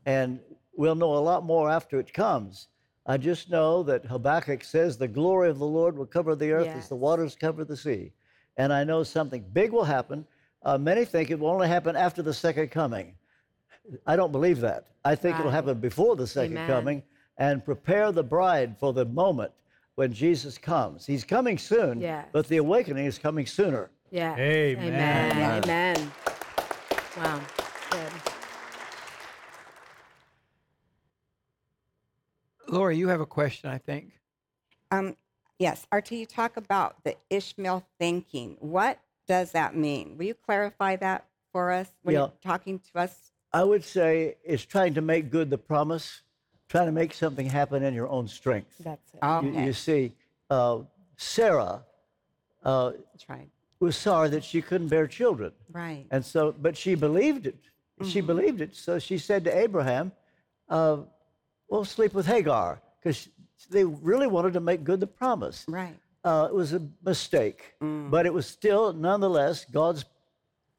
[0.04, 0.40] And
[0.76, 2.68] we'll know a lot more after it comes.
[3.06, 6.66] I just know that Habakkuk says the glory of the Lord will cover the earth
[6.66, 8.12] as the waters cover the sea.
[8.56, 10.26] And I know something big will happen.
[10.64, 13.14] Uh, many think it will only happen after the second coming.
[14.06, 14.86] I don't believe that.
[15.04, 16.68] I think it'll happen before the second Amen.
[16.68, 17.02] coming
[17.38, 19.52] and prepare the bride for the moment
[19.94, 21.06] when Jesus comes.
[21.06, 22.26] He's coming soon, Yes.
[22.32, 23.90] but the awakening is coming sooner.
[24.10, 24.36] Yes.
[24.38, 25.32] Amen.
[25.32, 25.62] Amen.
[25.64, 26.12] Amen.
[27.16, 27.40] Wow.
[27.90, 28.12] Good.
[32.76, 34.12] Lori, you have a question, I think.
[34.90, 35.16] Um,
[35.58, 38.56] yes, RT, you talk about the Ishmael thinking.
[38.60, 40.16] What does that mean?
[40.18, 42.20] Will you clarify that for us when Yeah.
[42.20, 43.32] you're talking to us?
[43.52, 46.22] I would say it's trying to make good the promise,
[46.68, 48.76] trying to make something happen in your own strength.
[48.80, 49.20] That's it.
[49.22, 50.12] You, Okay, you see,
[50.50, 50.80] uh,
[51.16, 51.82] Sarah
[52.62, 52.92] uh,
[53.28, 53.48] right.
[53.80, 55.52] was sorry that she couldn't bear children.
[55.72, 56.06] Right.
[56.10, 57.56] And so, but she believed it.
[58.02, 58.26] She Mm-hmm.
[58.26, 58.76] believed it.
[58.76, 60.12] So she said to Abraham,
[60.68, 60.98] uh,
[61.68, 63.28] "We'll sleep with Hagar," because
[63.70, 65.64] they really wanted to make good the promise.
[65.68, 65.98] Right.
[66.24, 68.10] Uh, it was a mistake, Mm.
[68.10, 70.04] but it was still, nonetheless, God's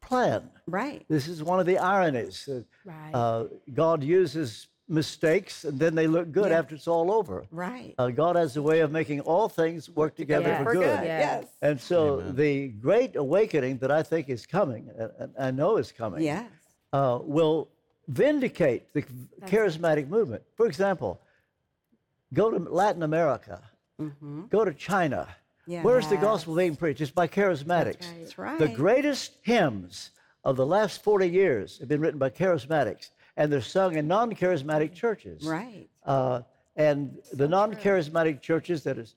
[0.01, 0.49] plan.
[0.67, 1.05] Right.
[1.09, 2.47] This is one of the ironies.
[2.47, 3.11] Uh, Right.
[3.13, 6.59] uh, God uses mistakes, and then they look good Yeah.
[6.59, 7.45] after it's all over.
[7.51, 7.93] Right.
[7.97, 10.59] Uh, God has a way of making all things work together Yes.
[10.59, 10.81] for For good.
[10.99, 11.05] good.
[11.05, 11.43] Yes.
[11.43, 11.53] Yes.
[11.61, 15.91] And so the great awakening that I think is coming, and and I know is
[15.91, 16.49] coming, Yes.
[16.93, 17.67] uh, will
[18.07, 19.03] vindicate the
[19.45, 20.43] charismatic movement.
[20.55, 21.19] For example,
[22.33, 23.61] go to Latin America,
[24.49, 25.27] go to China.
[25.83, 27.01] Where's the gospel being preached?
[27.01, 28.05] It's by charismatics.
[28.19, 28.57] That's right.
[28.57, 30.11] The greatest hymns
[30.45, 34.33] of the last 40 years have been written by charismatics, and they're sung in non
[34.33, 35.43] charismatic churches.
[35.43, 35.89] Right.
[36.05, 36.41] Uh,
[36.77, 39.15] and the non charismatic churches, that is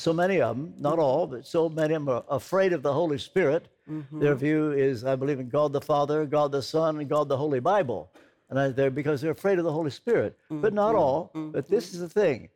[0.00, 1.02] so many of them, not mm.
[1.02, 3.68] all, but so many of them are afraid of the Holy Spirit.
[3.90, 4.20] Mm-hmm.
[4.20, 7.36] Their view is, I believe in God the Father, God the Son, and God the
[7.36, 8.10] Holy Bible.
[8.48, 10.36] And I, they're because they're afraid of the Holy Spirit.
[10.50, 10.98] But not mm-hmm.
[10.98, 11.30] all.
[11.34, 11.94] But this mm-hmm.
[11.96, 12.48] is the thing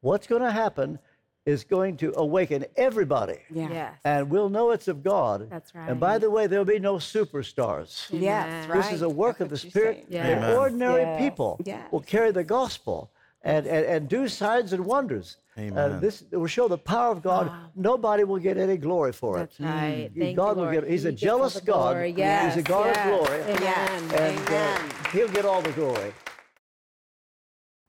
[0.00, 0.98] what's going to happen
[1.46, 3.38] is going to awaken everybody.
[3.50, 3.68] Yeah.
[3.70, 3.94] Yes.
[4.04, 5.48] And we'll know it's of God.
[5.50, 5.88] That's right.
[5.88, 8.06] And by the way, there'll be no superstars.
[8.10, 8.68] Yes, Amen.
[8.68, 8.82] right.
[8.82, 10.06] This is a work That's of the Spirit.
[10.10, 10.26] saying.
[10.26, 10.56] Yeah.
[10.56, 11.20] Ordinary Yes.
[11.20, 11.90] people Yes.
[11.90, 13.10] will carry the gospel
[13.42, 15.38] and, and, and do signs and wonders.
[15.56, 17.52] Uh, this will show the power of God.
[17.74, 19.64] Nobody will get any glory for That's it.
[19.64, 20.10] right.
[20.14, 20.18] Mm.
[20.18, 20.74] Thank God you, will Lord.
[20.74, 20.90] get.
[20.90, 21.92] He's a He gets all jealous God.
[21.92, 22.08] glory.
[22.12, 22.96] He's a God yes.
[22.96, 23.42] of glory.
[23.42, 24.14] Amen.
[24.14, 26.12] And uh, he'll get all the glory.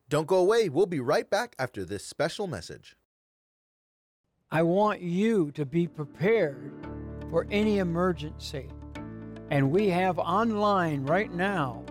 [0.09, 0.67] Don't go away.
[0.67, 2.97] We'll be right back after this special message.
[4.51, 6.73] I want you to be prepared
[7.29, 8.67] for any emergency.
[9.49, 11.85] And we have online right now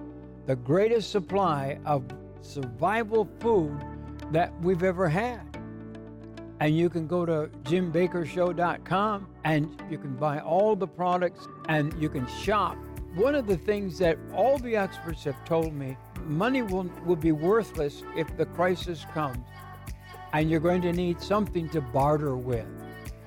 [0.44, 2.04] the greatest supply of
[2.42, 3.78] survival food
[4.32, 5.40] that we've ever had.
[6.60, 12.08] And you can go to jimbakkershow.com and you can buy all the products and you
[12.08, 12.76] can shop.
[13.14, 17.32] One of the things that all the experts have told me money will, will be
[17.32, 19.38] worthless if the crisis comes
[20.32, 22.66] and you're going to need something to barter with.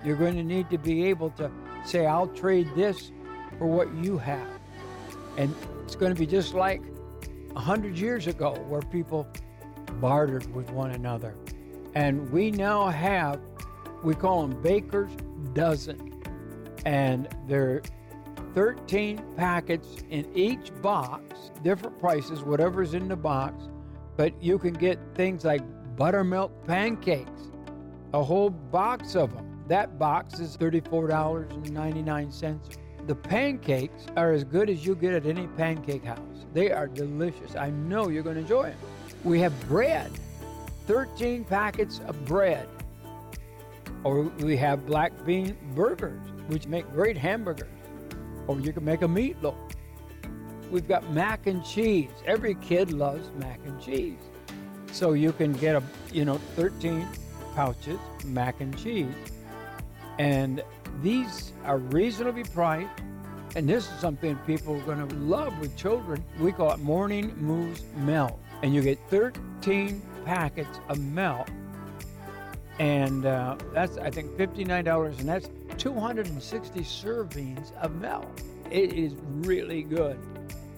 [0.06, 1.52] You're going to need to be able to
[1.86, 3.12] say, I'll trade this
[3.58, 4.48] for what you have.
[5.38, 6.82] And it's going to be just like
[7.56, 9.28] a hundred years ago where people
[10.00, 11.36] bartered with one another.
[11.96, 13.40] And we now have,
[14.04, 15.12] we call them Baker's
[15.54, 16.22] Dozen.
[16.86, 17.82] And they're
[18.54, 23.70] 13 packets in each box, different prices, whatever's in the box.
[24.18, 25.62] But you can get things like
[25.96, 27.52] buttermilk pancakes,
[28.14, 29.64] a whole box of them.
[29.68, 32.78] That box is $34.99.
[33.06, 36.20] The pancakes are as good as you get at any pancake house.
[36.54, 37.56] They are delicious.
[37.56, 38.78] I know you're going to enjoy them.
[39.26, 40.10] We have bread,
[40.88, 42.68] 13 packets of bread.
[44.06, 47.68] Or we have black bean burgers, which make great hamburgers.
[48.48, 49.58] Or you can make a meatloaf.
[50.72, 52.12] We've got mac and cheese.
[52.26, 54.18] Every kid loves mac and cheese.
[54.94, 57.06] So you can get a, you know, 13
[57.54, 59.14] pouches mac and cheese.
[60.20, 60.64] And
[61.02, 62.90] these are reasonably priced.
[63.56, 66.24] And this is something people are going to love with children.
[66.40, 68.40] We call it Morning Moo's milk.
[68.64, 71.48] And you get 13 packets of milk.
[72.80, 75.20] And uh, that's, I think, $59.
[75.20, 78.28] And that's 260 servings of milk.
[78.72, 80.18] It is really good.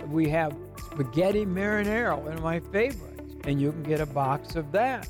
[0.09, 0.53] We have
[0.91, 3.35] spaghetti marinara, one of my favorites.
[3.45, 5.07] And you can get a box of that.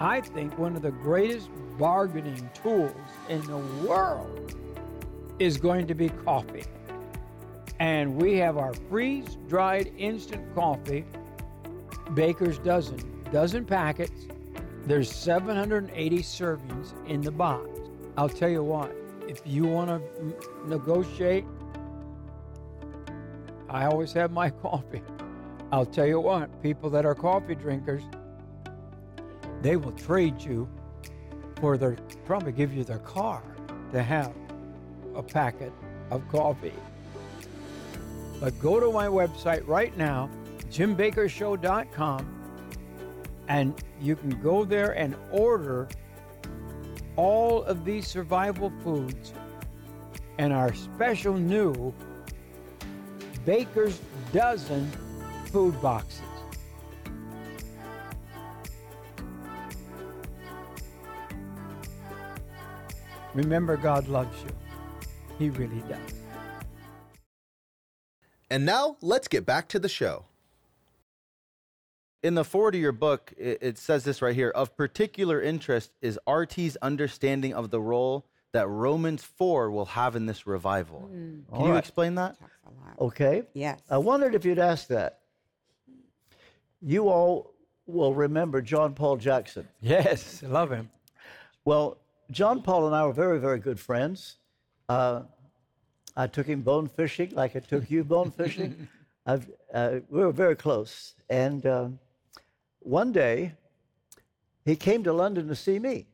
[0.00, 2.94] I think one of the greatest bargaining tools
[3.28, 4.54] in the world
[5.38, 6.64] is going to be coffee.
[7.80, 11.04] And we have our freeze dried instant coffee,
[12.14, 12.98] Baker's Dozen,
[13.30, 14.26] dozen packets.
[14.86, 17.68] There's 780 servings in the box.
[18.16, 18.94] I'll tell you what,
[19.28, 20.34] if you want to
[20.66, 21.44] negotiate,
[23.68, 25.02] I always have my coffee.
[25.70, 28.02] I'll tell you what, people that are coffee drinkers,
[29.62, 30.68] they will trade you
[31.60, 33.42] for their, probably give you their car
[33.92, 34.32] to have
[35.14, 35.72] a packet
[36.10, 36.72] of coffee.
[38.40, 40.30] But go to my website right now,
[40.70, 42.36] jimbakkershow.com,
[43.48, 45.88] and you can go there and order
[47.16, 49.34] all of these survival foods
[50.38, 51.92] and our special new
[53.44, 54.00] Baker's
[54.32, 54.90] Dozen
[55.46, 56.29] food boxes.
[63.40, 64.50] Remember, God loves you.
[65.38, 65.98] He really does.
[68.50, 70.26] And now let's get back to the show.
[72.22, 75.90] In the forward of your book, it, it says this right here Of particular interest
[76.02, 81.00] is RT's understanding of the role that Romans 4 will have in this revival.
[81.00, 81.16] Hmm.
[81.16, 81.78] Can All you right.
[81.78, 82.38] explain that?
[82.38, 83.00] Talks a lot.
[83.00, 83.44] Okay.
[83.54, 83.80] Yes.
[83.88, 85.20] I wondered if you'd ask that.
[86.82, 87.54] You all
[87.86, 89.66] will remember John Paul Jackson.
[89.80, 90.90] Yes, I love him.
[91.64, 91.96] Well,
[92.30, 94.36] John Paul and I were very, very good friends.
[94.88, 95.22] Uh,
[96.16, 98.88] I took him bone fishing like I took you bone fishing.
[99.26, 101.14] I've, uh, we were very close.
[101.28, 101.98] And um,
[102.80, 103.54] one day,
[104.64, 106.06] he came to London to see me.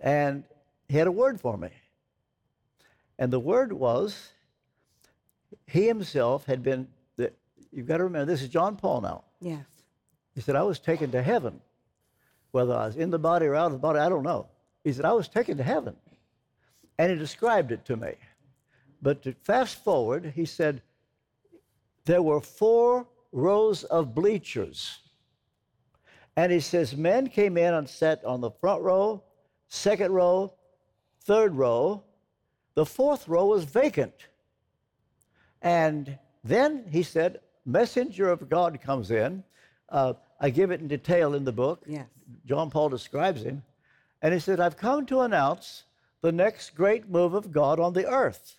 [0.00, 0.44] And
[0.88, 1.70] he had a word for me.
[3.18, 4.30] And the word was
[5.66, 7.32] he himself had been, the,
[7.72, 9.24] you've got to remember, this is John Paul now.
[9.40, 9.64] Yes.
[10.34, 11.60] He said, I was taken to heaven.
[12.50, 14.48] Whether I was in the body or out of the body, I don't know.
[14.86, 15.96] He said, I was taken to heaven.
[16.96, 18.12] And he described it to me.
[19.02, 20.80] But to fast forward, he said,
[22.04, 25.00] there were four rows of bleachers.
[26.36, 29.24] And he says, men came in and sat on the front row,
[29.68, 30.54] second row,
[31.24, 32.04] third row.
[32.76, 34.28] The fourth row was vacant.
[35.62, 39.42] And then he said, messenger of God comes in.
[39.88, 41.82] Uh, I give it in detail in the book.
[41.88, 42.06] Yes.
[42.46, 43.64] John Paul describes him.
[44.22, 45.84] And he said, I've come to announce
[46.22, 48.56] the next great move of God on the earth.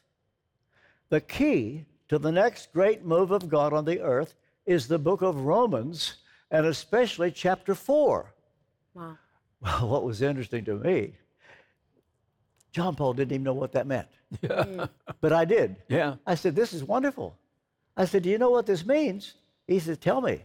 [1.09, 4.35] The key to the next great move of God on the earth
[4.65, 6.17] is the book of Romans,
[6.51, 8.33] and especially chapter 4.
[8.93, 9.17] Wow.
[9.59, 11.15] Well, what was interesting to me,
[12.71, 14.07] John Paul didn't even know what that meant.
[14.39, 14.85] Yeah.
[15.19, 15.77] but I did.
[15.89, 16.17] Yeah.
[16.27, 17.35] I said, This is wonderful.
[17.95, 19.33] I said, Do you know what this means?
[19.65, 20.43] He said, Tell me.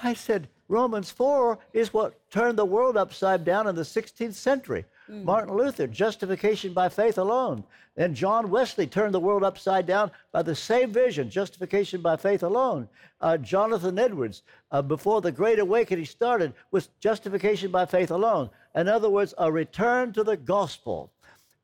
[0.00, 4.84] I said, Romans 4 is what turned the world upside down in the 16th century.
[5.08, 7.64] Martin Luther, justification by faith alone.
[7.96, 12.44] Then John Wesley turned the world upside down by the same vision, justification by faith
[12.44, 12.88] alone.
[13.20, 18.48] Uh, Jonathan Edwards, uh, before the Great Awakening started, was justification by faith alone.
[18.76, 21.10] In other words, a return to the gospel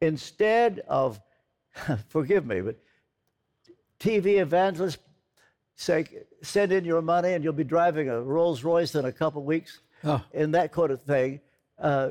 [0.01, 1.21] instead of,
[2.09, 2.77] forgive me, but
[4.01, 4.99] TV evangelists
[5.77, 6.07] say,
[6.43, 9.81] send in your money and you'll be driving a Rolls Royce in a couple weeks,
[10.05, 10.23] Oh.
[10.35, 11.41] and that kind of thing.
[11.79, 12.11] Uh,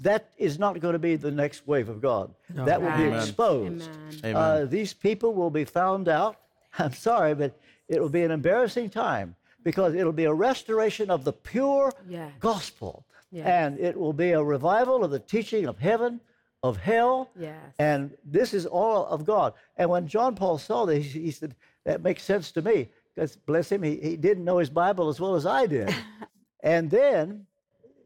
[0.00, 2.32] that is not going to be the next wave of God.
[2.54, 2.64] No.
[2.64, 3.88] That will be exposed.
[4.24, 4.36] Amen.
[4.36, 6.36] Uh, these people will be found out.
[6.78, 9.34] I'm sorry, but it will be an embarrassing time
[9.64, 12.30] because it'll be a restoration of the pure Yes.
[12.38, 13.04] gospel.
[13.32, 13.46] Yes.
[13.46, 16.20] And it will be a revival of the teaching of heaven,
[16.62, 17.30] of hell.
[17.38, 17.56] Yes.
[17.78, 19.52] And this is all of God.
[19.76, 21.54] And when John Paul saw this, he he said,
[21.84, 22.88] That makes sense to me.
[23.18, 25.92] Because, bless him, he, he didn't know his Bible as well as I did.
[26.62, 27.46] and then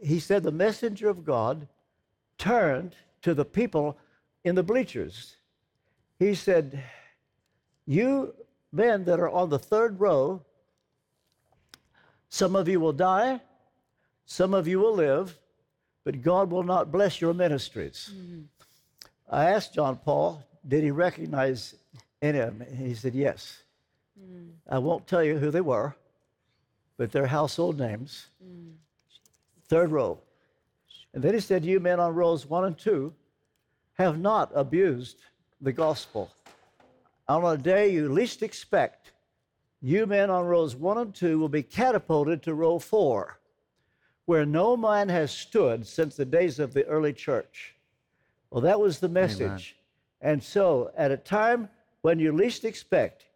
[0.02, 1.68] he said, The messenger of God
[2.38, 3.98] turned to the people
[4.42, 5.36] in the bleachers.
[6.18, 6.82] He said,
[7.84, 8.34] You
[8.72, 10.40] men that are on the third row,
[12.30, 13.42] some of you will die,
[14.24, 15.38] some of you will live,
[16.04, 18.12] but God will not bless your ministries.
[18.14, 18.40] Mm-hmm.
[19.28, 21.74] I asked John Paul, did he recognize
[22.22, 22.66] any of them?
[22.74, 23.61] He said, yes.
[24.68, 25.94] I won't tell you who they were,
[26.96, 28.28] but they're household names.
[29.68, 30.18] Third row.
[31.14, 33.12] And then he said, You men on rows one and two
[33.94, 35.18] have not abused
[35.60, 36.30] the gospel.
[37.28, 39.12] On a day you least expect,
[39.80, 43.38] you men on rows one and two will be catapulted to row four,
[44.26, 47.74] where no man has stood since the days of the early church.
[48.50, 49.76] Well, that was the message.
[50.20, 51.68] And so, at a time
[52.02, 53.26] when you least expect,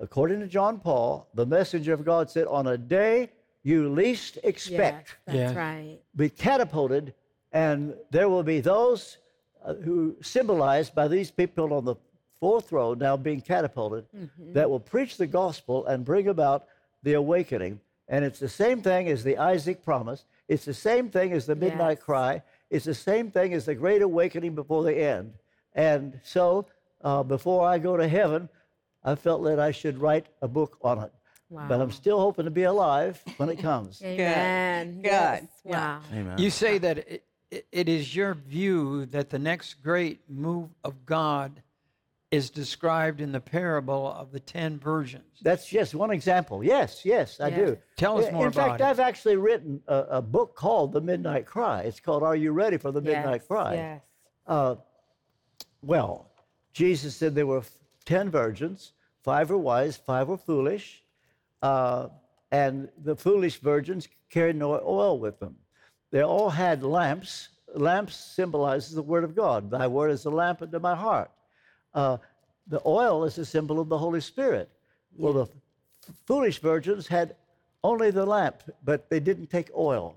[0.00, 3.30] according to John Paul, the messenger of God said, On a day
[3.62, 5.58] you least expect, Yes, that's Yeah.
[5.58, 5.98] right.
[6.14, 7.14] be catapulted,
[7.52, 9.18] and there will be those
[9.64, 11.96] uh, who symbolized by these people on the
[12.38, 14.06] fourth row now being catapulted
[14.52, 16.66] that will preach the gospel and bring about
[17.02, 17.80] the awakening.
[18.08, 20.24] And it's the same thing as the Isaac promise.
[20.46, 22.04] It's the same thing as the midnight Yes.
[22.04, 22.42] cry.
[22.70, 25.32] It's the same thing as the great awakening before the end.
[25.74, 26.66] And so,
[27.02, 28.48] uh, before I go to heaven,
[29.06, 31.12] I felt that I should write a book on it.
[31.50, 34.02] But I'm still hoping to be alive when it comes.
[34.02, 34.96] Amen.
[34.96, 35.04] Good.
[35.04, 35.44] Yes.
[35.64, 36.00] Yeah.
[36.12, 36.34] Wow.
[36.36, 37.22] You say that it, it-
[37.70, 41.62] it is your view that the next great move of God
[42.32, 45.38] is described in the parable of the ten virgins.
[45.42, 46.64] That's just one example.
[46.64, 47.56] Yes, yes, I Yeah.
[47.56, 47.78] do.
[47.96, 48.84] Tell us In- more In fact, about it.
[48.90, 51.82] I've actually written a, a book called The Midnight Cry.
[51.82, 53.74] It's called Are You Ready for the Midnight Yes, Cry?
[53.74, 54.00] Yes.
[54.48, 54.74] Uh,
[55.82, 56.28] well,
[56.72, 57.62] Jesus said there were
[58.06, 58.92] 10 virgins,
[59.26, 61.02] five were wise, five were foolish,
[61.60, 62.08] uh,
[62.52, 65.56] and the foolish virgins carried no oil with them.
[66.12, 67.48] They all had lamps.
[67.74, 69.70] Lamps symbolizes the Word of God.
[69.70, 71.30] Thy Word is a lamp unto my heart.
[71.92, 72.18] Uh,
[72.68, 74.70] the oil is a symbol of the Holy Spirit.
[75.16, 75.46] Well, the
[76.24, 77.34] foolish virgins had
[77.82, 80.16] only the lamp, but they didn't take oil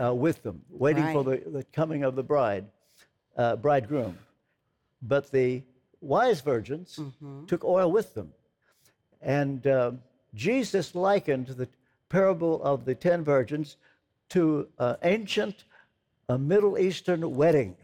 [0.00, 2.66] uh, with them, waiting for the, the coming of the bride,
[3.36, 4.16] uh, bridegroom.
[5.02, 5.62] But the
[6.00, 6.98] wise virgins
[7.48, 8.32] took oil with them.
[9.22, 10.00] And um,
[10.34, 11.68] Jesus likened the
[12.08, 13.76] parable of the ten virgins
[14.30, 15.64] to an ancient
[16.28, 17.76] a Middle Eastern wedding.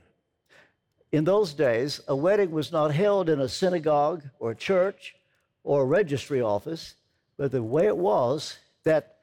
[1.12, 5.14] In those days, a wedding was not held in a synagogue or a church
[5.62, 6.94] or a registry office,
[7.36, 9.18] but the way it was that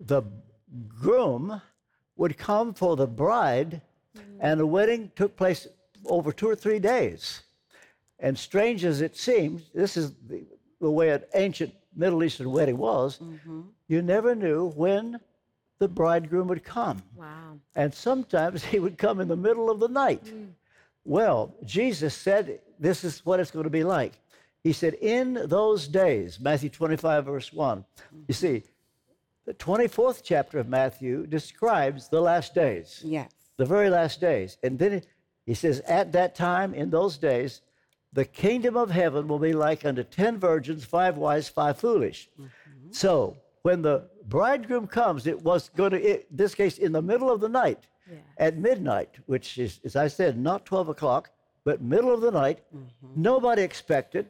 [0.00, 0.22] the
[0.88, 1.62] groom
[2.16, 3.80] would come for the bride,
[4.16, 4.38] mm-hmm.
[4.40, 5.66] and the wedding took place
[6.04, 7.42] over two or three days.
[8.18, 10.44] And strange as it seems, this is the,
[10.82, 13.62] the way an ancient Middle Eastern wedding was, mm-hmm.
[13.88, 15.18] you never knew when
[15.78, 17.02] the bridegroom would come.
[17.16, 17.58] Wow.
[17.74, 20.24] And sometimes he would come in the middle of the night.
[20.24, 20.50] Mm.
[21.04, 24.12] Well, Jesus said, This is what it's going to be like.
[24.62, 27.78] He said, In those days, Matthew 25, verse 1.
[27.78, 28.18] Mm-hmm.
[28.28, 28.62] You see,
[29.44, 33.30] the 24th chapter of Matthew describes the last days, Yes.
[33.56, 34.56] the very last days.
[34.62, 35.02] And then
[35.46, 37.60] he says, At that time, in those days,
[38.12, 42.28] the kingdom of heaven will be like unto ten virgins, five wise, five foolish.
[42.38, 42.92] Mm-hmm.
[42.92, 47.30] So when the bridegroom comes, it was going to, in this case, in the middle
[47.30, 47.86] of the night.
[48.36, 51.30] at midnight, which is, as I said, not 12 o'clock,
[51.64, 52.60] but middle of the night.
[52.74, 53.22] Mm-hmm.
[53.22, 54.26] Nobody expected.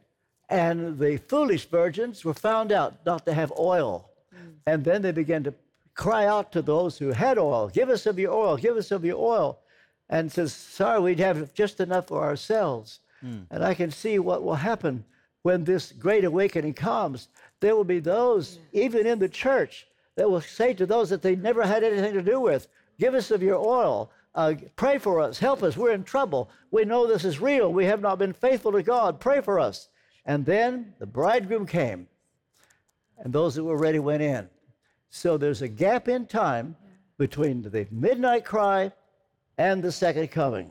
[0.48, 4.10] And the foolish virgins were found out not to have oil.
[4.34, 4.52] Mm.
[4.66, 5.54] And then they began to
[5.94, 9.04] cry out to those who had oil, Give us of your oil, give us of
[9.04, 9.58] your oil.
[10.10, 13.00] And says, Sorry, we'd have just enough for ourselves.
[13.22, 15.04] And I can see what will happen
[15.42, 17.28] when this great awakening comes.
[17.60, 21.36] There will be those, even in the church, that will say to those that they
[21.36, 22.68] never had anything to do with,
[22.98, 24.10] Give us of your oil.
[24.34, 25.38] Uh, pray for us.
[25.38, 25.76] Help us.
[25.76, 26.50] We're in trouble.
[26.70, 27.72] We know this is real.
[27.72, 29.20] We have not been faithful to God.
[29.20, 29.88] Pray for us.
[30.24, 32.06] And then the bridegroom came,
[33.18, 34.48] and those that were ready went in.
[35.10, 36.76] So there's a gap in time
[37.18, 38.92] between the midnight cry
[39.58, 40.70] and the second coming.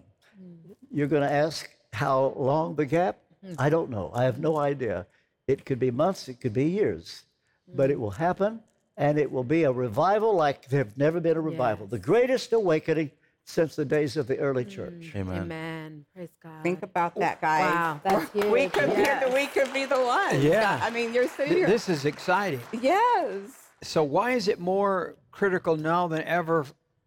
[0.90, 3.18] You're going to ask how long the gap?
[3.58, 4.12] I don't know.
[4.14, 5.08] I have no idea.
[5.48, 7.24] It could be months, it could be years,
[7.68, 8.62] but it will happen
[8.98, 11.88] and it will be a revival like there have never been a revival.
[11.88, 13.12] The greatest awakening
[13.44, 14.70] since the days of the early mm.
[14.70, 15.12] church.
[15.16, 15.42] Amen.
[15.42, 16.06] Amen.
[16.16, 16.64] Praise God.
[16.64, 17.74] Think about that, guys.
[17.74, 18.46] Wow, that's huge.
[18.46, 20.44] We could, be, the, we could be the ones.
[20.44, 20.80] Yeah.
[20.82, 21.68] I mean, you're sitting here.
[21.68, 22.62] This is exciting.
[22.82, 23.52] yes.
[23.84, 26.66] So why is it more critical now than ever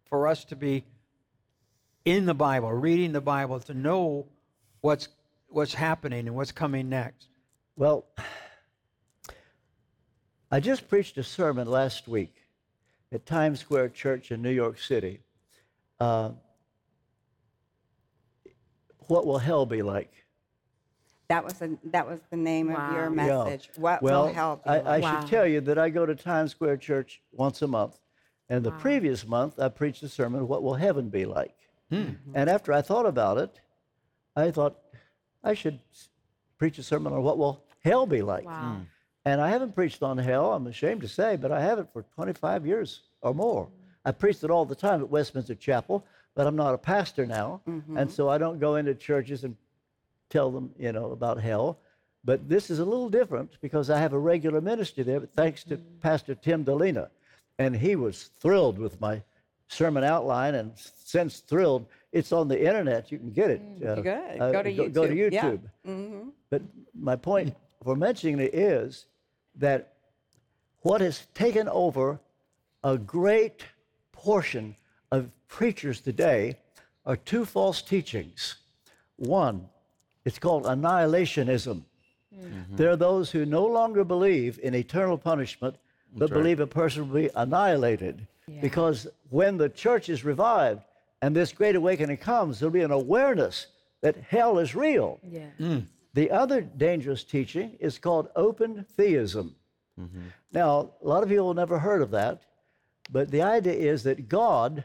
[0.09, 0.83] for us to be
[2.03, 4.27] in the Bible, reading the Bible, to know
[4.85, 5.07] what's
[5.47, 7.27] what's happening and what's coming next?
[7.75, 8.05] Well,
[10.51, 12.35] I just preached a sermon last week
[13.11, 15.21] at Times Square Church in New York City.
[15.99, 16.31] Uh,
[19.07, 20.11] what will hell be like?
[21.29, 23.43] That was a, that was the name of your Yeah.
[23.43, 23.71] message.
[23.77, 24.71] What well, will help you?
[24.71, 25.11] I, I Wow.
[25.11, 27.97] should tell you that I go to Times Square Church once a month.
[28.49, 31.55] And the previous month, I preached a sermon, What Will Heaven Be Like?
[31.89, 33.59] And after I thought about it,
[34.35, 34.77] I thought
[35.43, 35.79] I should
[36.57, 38.45] preach a sermon on what will hell be like.
[38.45, 38.75] Wow.
[38.75, 38.81] Hmm.
[39.27, 42.65] And I haven't preached on hell, I'm ashamed to say, but I haven't for 25
[42.65, 43.65] years or more.
[43.65, 43.71] Hmm.
[44.05, 46.05] I preached it all the time at Westminster Chapel,
[46.35, 47.61] but I'm not a pastor now.
[47.67, 47.97] Mm-hmm.
[47.97, 49.55] And so I don't go into churches and
[50.29, 51.79] tell them, you know, about hell.
[52.23, 55.63] But this is a little different because I have a regular ministry there, but thanks
[55.65, 55.97] to hmm.
[56.01, 57.09] Pastor Tim Dilena.
[57.57, 59.23] And he was thrilled with my
[59.67, 61.87] sermon outline and since thrilled.
[62.15, 63.11] It's on the internet.
[63.11, 63.61] You can get it.
[63.85, 64.41] uh, Good.
[64.41, 65.33] uh, Go to Go to YouTube.
[65.33, 65.51] Yeah.
[65.51, 65.69] YouTube.
[65.85, 66.31] Mhm.
[66.49, 66.61] But
[67.09, 67.53] my point
[67.83, 69.05] for mentioning it is
[69.55, 69.81] that
[70.79, 72.19] what has taken over
[72.85, 73.65] a great
[74.13, 74.75] portion
[75.11, 76.55] of preachers today
[77.05, 78.55] are two false teachings.
[79.17, 79.67] One,
[80.23, 81.83] it's called annihilationism.
[82.79, 85.75] There are those who no longer believe in eternal punishment,
[86.13, 86.37] but right.
[86.37, 88.25] believe a person will be annihilated.
[88.61, 90.81] Because when the church is revived
[91.25, 93.65] and this great awakening comes, there'll be an awareness
[94.01, 95.19] that hell is real.
[95.23, 95.49] Yeah.
[95.57, 95.79] Hmm.
[96.13, 99.55] The other dangerous teaching is called open theism.
[99.99, 100.27] Mm-hmm.
[100.51, 102.43] Now, a lot of people have never heard of that,
[103.11, 104.83] but the idea is that God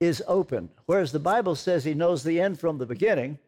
[0.00, 0.70] is open.
[0.86, 3.38] Whereas the Bible says he knows the end from the beginning,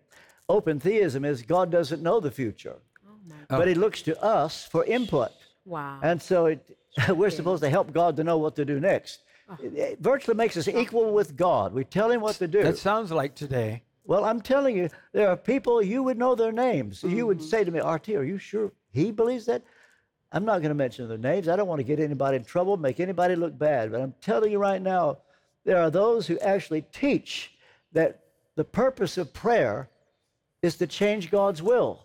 [0.46, 2.76] open theism is God doesn't know the future,
[3.08, 3.12] oh
[3.48, 3.56] ah.
[3.56, 5.30] but he looks to us for input.
[5.64, 6.00] Wow.
[6.02, 6.78] And so it,
[7.08, 9.20] we're supposed to help God to know what to do next.
[9.62, 11.72] It, it virtually makes us equal with God.
[11.72, 12.62] We tell him what to do.
[12.62, 13.82] That sounds like today.
[14.04, 17.02] Well, I'm telling you, there are people you would know their names.
[17.02, 17.46] You would mm-hmm.
[17.46, 19.62] say to me, RT, are you sure he believes that?
[20.32, 21.48] I'm not going to mention their names.
[21.48, 23.90] I don't want to get anybody in trouble, make anybody look bad.
[23.90, 25.18] But I'm telling you right now,
[25.64, 27.52] there are those who actually teach
[27.92, 28.20] that
[28.56, 29.88] the purpose of prayer
[30.62, 32.04] is to change God's will.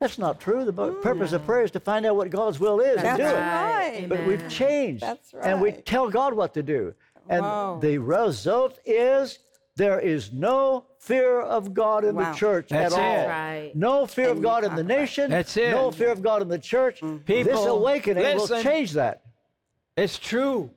[0.00, 0.64] That's not true.
[0.64, 3.18] The bu- purpose of prayer is to find out what God's will is and That's
[3.18, 3.40] do it.
[3.40, 4.06] right.
[4.08, 5.02] But we've changed.
[5.02, 6.94] That's And we tell God what to do.
[7.28, 7.78] And Wow.
[7.80, 9.38] the result is
[9.76, 12.32] there is no fear of God in Wow.
[12.32, 13.24] the church That's at all.
[13.24, 13.28] it.
[13.28, 13.72] Right.
[13.74, 15.30] No fear And of God in the nation.
[15.30, 15.70] That's it.
[15.70, 17.00] No fear of God in the church.
[17.00, 18.56] this People, awakening listen.
[18.56, 19.22] will change that.
[19.96, 20.70] It's true.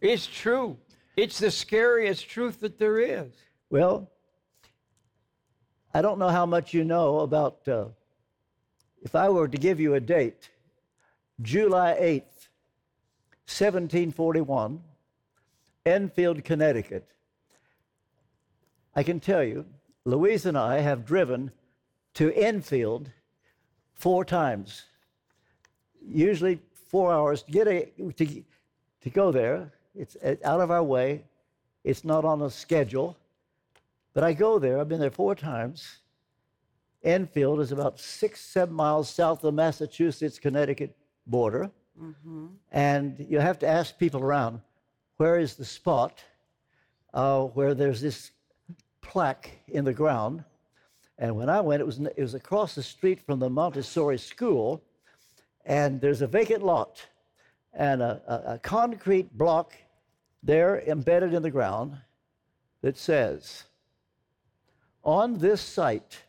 [0.00, 0.78] It's true.
[1.16, 3.32] It's the scariest truth that there is.
[3.68, 4.10] Well,
[5.92, 7.66] I don't know how much you know about.
[7.66, 7.86] Uh,
[9.02, 10.50] if I were to give you a date,
[11.40, 12.48] July 8th,
[13.46, 14.80] 1741,
[15.86, 17.06] Enfield, Connecticut,
[18.94, 19.64] I can tell you,
[20.04, 21.52] Louise and I have driven
[22.14, 23.10] to Enfield
[23.94, 24.84] four times,
[26.02, 28.44] usually four hours to get a, to,
[29.02, 29.72] to go there.
[29.94, 31.24] It's out of our way.
[31.84, 33.16] It's not on a schedule.
[34.14, 34.80] But I go there.
[34.80, 35.98] I've been there four times.
[37.04, 40.96] Enfield is about six, seven miles south of the Massachusetts Connecticut
[41.26, 41.70] border.
[42.72, 44.60] And you have to ask people around
[45.16, 46.22] where is the spot
[47.14, 48.30] uh, where there's this
[49.00, 50.44] plaque in the ground.
[51.18, 54.82] And when I went, it was, it was across the street from the Montessori school.
[55.64, 57.04] And there's a vacant lot
[57.74, 59.72] and a, a, a concrete block
[60.42, 61.96] there embedded in the ground
[62.82, 63.64] that says,
[65.04, 66.22] On this site,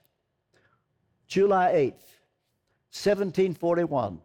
[1.30, 2.10] July 8th,
[2.92, 4.20] 1741,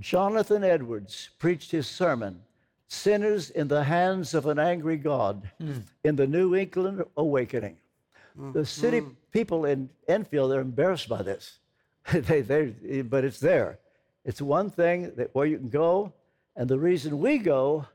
[0.00, 2.42] Jonathan Edwards preached his sermon,
[2.88, 5.74] Sinners in the Hands of an Angry God, hmm.
[6.02, 7.76] in the New England Awakening.
[8.36, 8.50] Hmm.
[8.50, 9.10] The city hmm.
[9.30, 11.60] people in Enfield are embarrassed by this.
[12.12, 13.78] they, they, but it's there.
[14.24, 16.12] It's one thing that where you can go,
[16.56, 17.86] and the reason we go,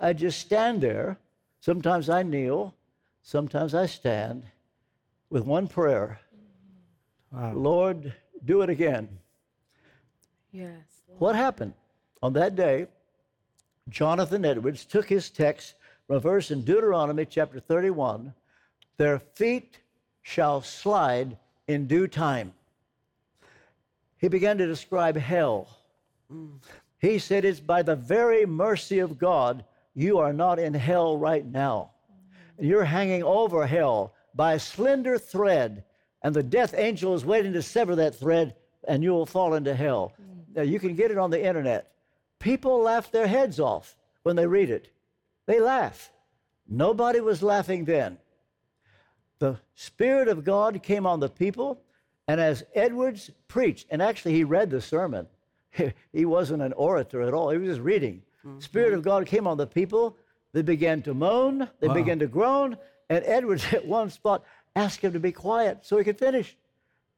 [0.00, 1.18] I just stand there.
[1.60, 2.74] Sometimes I kneel,
[3.20, 4.44] sometimes I stand
[5.28, 6.18] with one prayer
[7.32, 8.12] Lord,
[8.44, 9.08] do it again.
[10.52, 10.72] Yes.
[11.18, 11.74] What happened?
[12.22, 12.86] On that day,
[13.88, 15.74] Jonathan Edwards took his text
[16.06, 18.34] from a verse in Deuteronomy chapter 31
[18.96, 19.78] Their feet
[20.22, 22.52] shall slide in due time.
[24.18, 25.68] He began to describe hell.
[26.32, 26.58] Mm.
[26.98, 29.64] He said, It's by the very mercy of God
[29.94, 31.90] you are not in hell right now.
[32.60, 32.68] Mm.
[32.68, 35.84] You're hanging over hell by a slender thread,
[36.22, 38.54] and the death angel is waiting to sever that thread,
[38.86, 40.12] and you will fall into hell.
[40.20, 40.56] Mm.
[40.56, 41.92] Now, you can get it on the internet.
[42.38, 44.90] People laugh their heads off when they read it.
[45.46, 46.10] They laugh.
[46.68, 48.18] Nobody was laughing then.
[49.38, 51.80] The Spirit of God came on the people,
[52.26, 55.26] and as Edwards preached, and actually he read the sermon,
[56.12, 58.22] he wasn't an orator at all, he was just reading.
[58.44, 58.60] Mm-hmm.
[58.60, 60.16] Spirit of God came on the people.
[60.52, 61.94] They began to moan, they Wow.
[61.94, 62.76] began to groan,
[63.08, 64.44] and Edwards at one spot
[64.76, 66.56] asked him to be quiet so he could finish.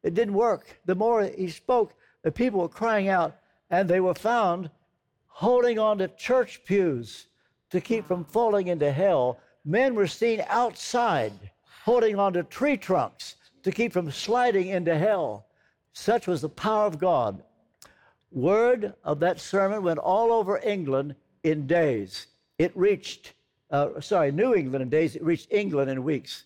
[0.03, 0.81] It didn't work.
[0.87, 3.37] The more he spoke, the people were crying out,
[3.71, 4.71] and they were found
[5.27, 7.27] holding on to church pews
[7.71, 9.39] to keep from falling into hell.
[9.65, 11.33] Men were seen outside
[11.85, 15.47] holding on to tree trunks to keep from sliding into hell.
[15.93, 17.43] Such was the power of God.
[18.33, 22.29] Word of that sermon went all over England in days.
[22.59, 23.33] It reached,
[23.71, 26.45] uh, sorry, New England in days, it reached England in weeks.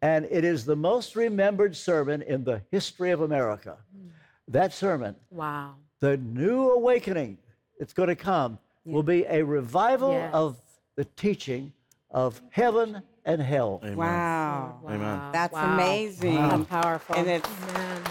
[0.00, 3.78] And it is the most remembered sermon in the history of America.
[3.92, 4.08] Hmm.
[4.48, 5.74] That sermon, Wow.
[6.00, 7.38] the new awakening
[7.78, 10.30] that's going to come, will be a revival Yes.
[10.32, 10.62] of
[10.96, 11.72] the teaching
[12.10, 13.80] of heaven and hell.
[13.94, 14.80] Wow.
[14.82, 15.30] Wow.
[15.32, 15.74] That's Wow.
[15.74, 16.34] amazing.
[16.36, 16.64] Wow.
[16.64, 17.16] Powerful.
[17.16, 18.02] And it's Amen.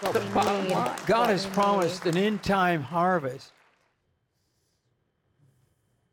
[0.00, 3.52] The bottom line, God has promised an end time harvest.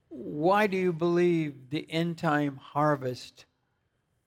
[0.10, 3.46] Why do you believe the end time harvest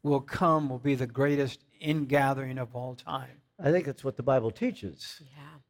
[0.09, 3.31] will come, will be the greatest ingathering of all time?
[3.63, 5.23] I think that's what the Bible teaches.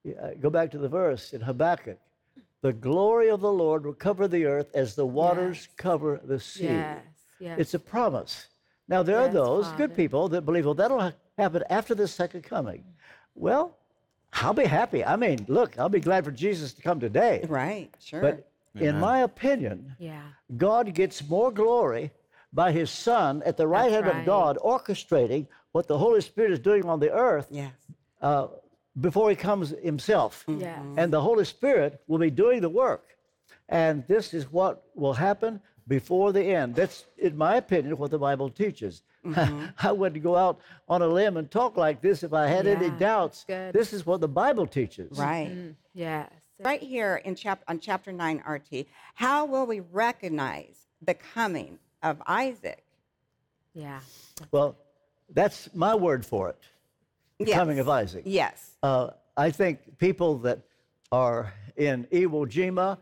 [0.05, 0.13] Yeah.
[0.15, 1.99] Yeah, Go back to the verse in Habakkuk.
[2.61, 6.65] The glory of the Lord will cover the earth as the waters cover the sea.
[6.65, 7.03] Yes.
[7.41, 7.59] Yes.
[7.61, 8.49] It's a promise.
[8.89, 9.77] Now, there are those Father.
[9.87, 12.85] good people that believe, well, that'll happen after the second coming.
[13.35, 13.77] Well,
[14.33, 15.05] I'll be happy.
[15.05, 17.45] I mean, look, I'll be glad for Jesus to come today.
[17.49, 17.95] right.
[18.01, 18.21] Sure.
[18.21, 20.23] But in my opinion, yeah.
[20.57, 22.11] God gets more glory
[22.53, 24.27] by his Son at the right That's hand of.
[24.27, 27.73] God, orchestrating what the Holy Spirit is doing on the earth yes.
[28.23, 28.49] uh,
[29.01, 30.45] before he comes himself.
[30.49, 30.61] Mm-hmm.
[30.61, 30.81] Yes.
[30.97, 33.17] And the Holy Spirit will be doing the work.
[33.69, 36.75] And this is what will happen before the end.
[36.75, 39.03] That's, in my opinion, what the Bible teaches.
[39.25, 39.67] Mm-hmm.
[39.87, 42.91] I wouldn't go out on a limb and talk like this if I had any
[42.91, 43.45] doubts.
[43.47, 43.75] good.
[43.75, 45.19] This is what the Bible teaches.
[45.19, 45.51] Right.
[45.51, 45.71] Mm-hmm.
[45.95, 46.31] Yes.
[46.61, 52.21] Right here in chap- on chapter 9 RT, how will we recognize the coming of
[52.27, 52.83] Isaac?
[53.75, 54.01] Yeah.
[54.51, 54.77] Well,
[55.33, 56.59] that's my word for it.
[57.39, 57.57] The Yes.
[57.57, 58.23] coming of Isaac.
[58.27, 58.71] Yes.
[58.83, 60.61] Uh, I think people that
[61.13, 62.99] are in Iwo Jima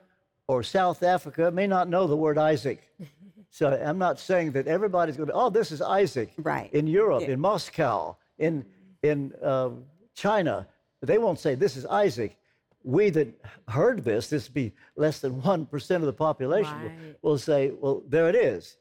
[0.48, 2.82] or South Africa may not know the word Isaac.
[3.48, 6.34] So I'm not saying that everybody's going to be, oh, this is Isaac.
[6.36, 6.70] Right.
[6.74, 7.30] In Europe, Yeah.
[7.30, 8.66] in Moscow, in,
[9.02, 9.70] in uh,
[10.14, 10.66] China,
[11.00, 12.36] they won't say this is Isaac.
[12.84, 13.28] We that
[13.66, 16.74] heard this, this would be less than 1% of the population,
[17.22, 18.76] will- will say, well, there it is.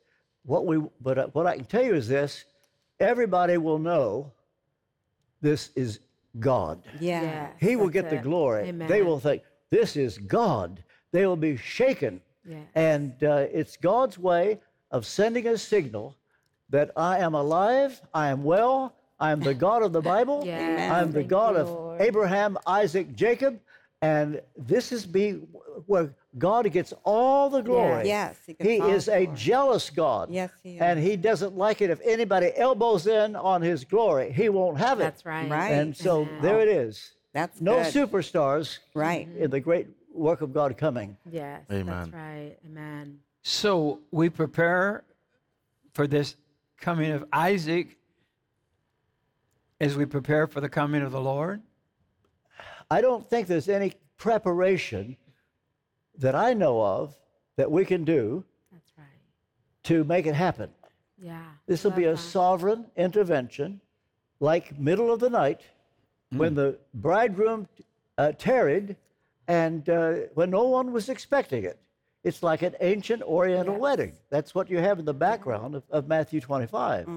[0.46, 2.46] What, we, but uh, what I can tell you is this
[3.00, 4.32] everybody will know
[5.42, 6.00] this is
[6.40, 6.82] God.
[7.00, 7.22] Yeah.
[7.22, 8.24] Yes, He will that's get the it.
[8.24, 8.72] glory.
[8.72, 10.84] They will think, this is God.
[11.12, 12.22] They will be shaken.
[12.48, 12.68] Yes.
[12.76, 14.60] And uh, it's God's way
[14.92, 16.16] of sending a signal
[16.70, 20.92] that I am alive, I am well, I am the God of the Bible, Yes,
[20.92, 22.02] I'm the thank God you, of Lord.
[22.02, 23.60] Abraham, Isaac, Jacob.
[24.02, 25.32] And this is be
[25.88, 28.08] where God gets all the glory.
[28.08, 29.38] Yes, he gets he is a glory.
[29.38, 30.30] jealous God.
[30.30, 30.82] Yes, he is.
[30.82, 34.32] And he doesn't like it if anybody elbows in on his glory.
[34.34, 35.04] He won't have it.
[35.04, 35.50] That's right.
[35.50, 35.72] Right.
[35.72, 36.42] And so Amen.
[36.42, 37.14] there it is.
[37.34, 37.94] That's No good.
[37.94, 39.28] superstars Right.
[39.38, 41.18] in the great work of God coming.
[41.30, 41.62] Yes.
[41.68, 42.58] That's right.
[42.66, 43.20] Amen.
[43.44, 45.04] So we prepare
[45.94, 46.36] for this
[46.80, 47.98] coming of Isaac
[49.80, 51.62] as we prepare for the coming of the Lord.
[52.92, 55.18] I don't think there's any preparation
[56.20, 57.16] that I know of
[57.58, 59.06] that we can do That's right.
[59.84, 60.70] to make it happen.
[61.22, 61.42] Yeah.
[61.68, 63.80] This will be a sovereign intervention,
[64.40, 65.62] like middle of the night,
[66.30, 67.68] when the bridegroom
[68.18, 68.96] uh, tarried,
[69.48, 71.80] and uh, when no one was expecting it.
[72.24, 74.14] It's like an ancient Oriental wedding.
[74.32, 77.08] That's what you have in the background of, of Matthew 25.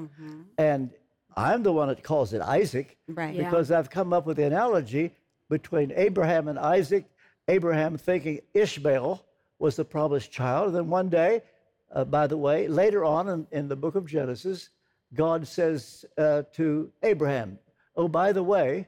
[0.59, 0.91] And
[1.35, 3.35] I'm the one that calls it Isaac Right.
[3.35, 3.45] Yeah.
[3.45, 5.13] because I've come up with the analogy
[5.49, 7.07] between Abraham and Isaac.
[7.49, 9.25] Abraham thinking Ishmael
[9.59, 10.69] was the promised child.
[10.69, 11.43] And then one day,
[11.93, 14.69] uh, by the way, later on in, in the book of Genesis,
[15.15, 17.59] God says uh, to Abraham,
[17.97, 18.87] Oh, by the way,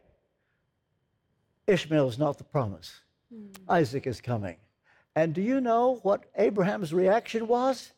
[1.67, 3.01] Ishmael is not the promise.
[3.69, 4.57] Isaac is coming.
[5.17, 7.93] And do you know what Abraham's reaction was?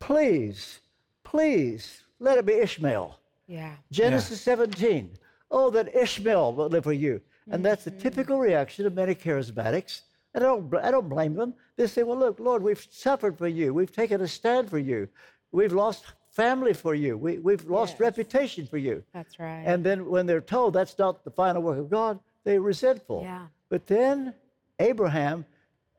[0.00, 0.80] Please,
[1.24, 3.18] please, let it be Ishmael.
[3.46, 3.74] Yeah.
[3.90, 5.10] Genesis 17.
[5.50, 7.20] Oh, that Ishmael will live for you.
[7.50, 10.02] And that's the typical reaction of many charismatics.
[10.34, 11.54] And I don't, I don't blame them.
[11.76, 13.72] They say, well, look, Lord, we've suffered for you.
[13.72, 15.08] We've taken a stand for you.
[15.52, 17.16] We've lost family for you.
[17.16, 19.02] We, we've lost reputation for you.
[19.12, 19.62] That's right.
[19.64, 23.22] And then when they're told that's not the final work of God, they're resentful.
[23.22, 23.46] Yeah.
[23.68, 24.34] But then
[24.78, 25.44] Abraham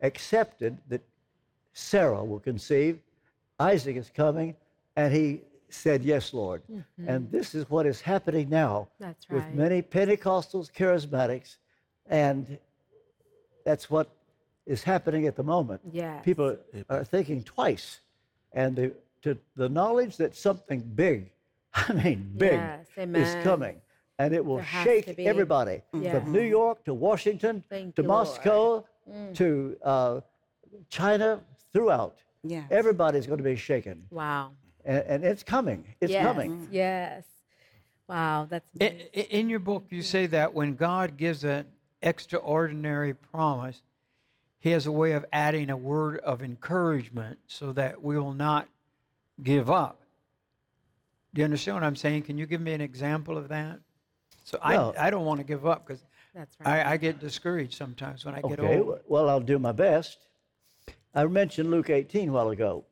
[0.02, 1.02] accepted that
[1.74, 3.00] Sarah will conceive,
[3.60, 4.56] Isaac is coming,
[4.96, 6.62] and he said, Yes, Lord.
[7.08, 11.58] And this is what is happening now That's with many Pentecostals, charismatics,
[12.08, 12.58] and
[13.66, 14.10] that's what
[14.66, 15.82] is happening at the moment.
[15.92, 16.24] Yes.
[16.24, 16.58] People
[16.90, 18.00] are thinking twice,
[18.54, 18.94] and the,
[19.24, 21.32] to the knowledge that something big,
[21.74, 23.78] I mean big, Yes, is coming,
[24.18, 26.12] and it will There shake everybody Yes.
[26.24, 28.28] from New York to Washington Thank to you, Lord.
[28.28, 28.86] Moscow
[29.36, 30.22] to uh,
[30.90, 31.42] China,
[31.74, 32.18] throughout.
[32.44, 32.66] Yes.
[32.72, 34.52] Everybody's going to be shaken, Wow.
[34.90, 35.86] And, and it's coming.
[36.02, 36.26] It's yes.
[36.26, 36.52] coming.
[36.52, 36.74] Mm-hmm.
[36.74, 37.24] Yes.
[38.08, 38.48] Wow.
[38.50, 41.66] That's In, in your book, you say that when God gives an
[42.02, 43.82] extraordinary promise,
[44.60, 48.68] He has a way of adding a word of encouragement so that we will not
[49.44, 50.02] give up.
[51.36, 52.24] Do you understand what I'm saying?
[52.24, 53.80] Can you give me an example of that?
[54.44, 56.84] So Well- I, I don't want to give up because That's right.
[56.88, 58.86] I, I get discouraged sometimes when I get Okay, old.
[58.88, 60.18] w- well, I'll do my best.
[61.14, 62.86] I mentioned Luke 18 a while ago.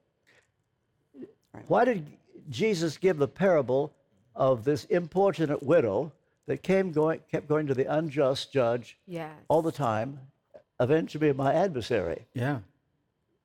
[1.68, 2.06] Why did
[2.50, 3.94] Jesus give the parable
[4.36, 6.12] of this importunate widow
[6.46, 9.32] that came going, kept going to the unjust judge yes.
[9.48, 10.20] all the time,
[10.80, 12.26] eventually my adversary?
[12.34, 12.60] Yeah.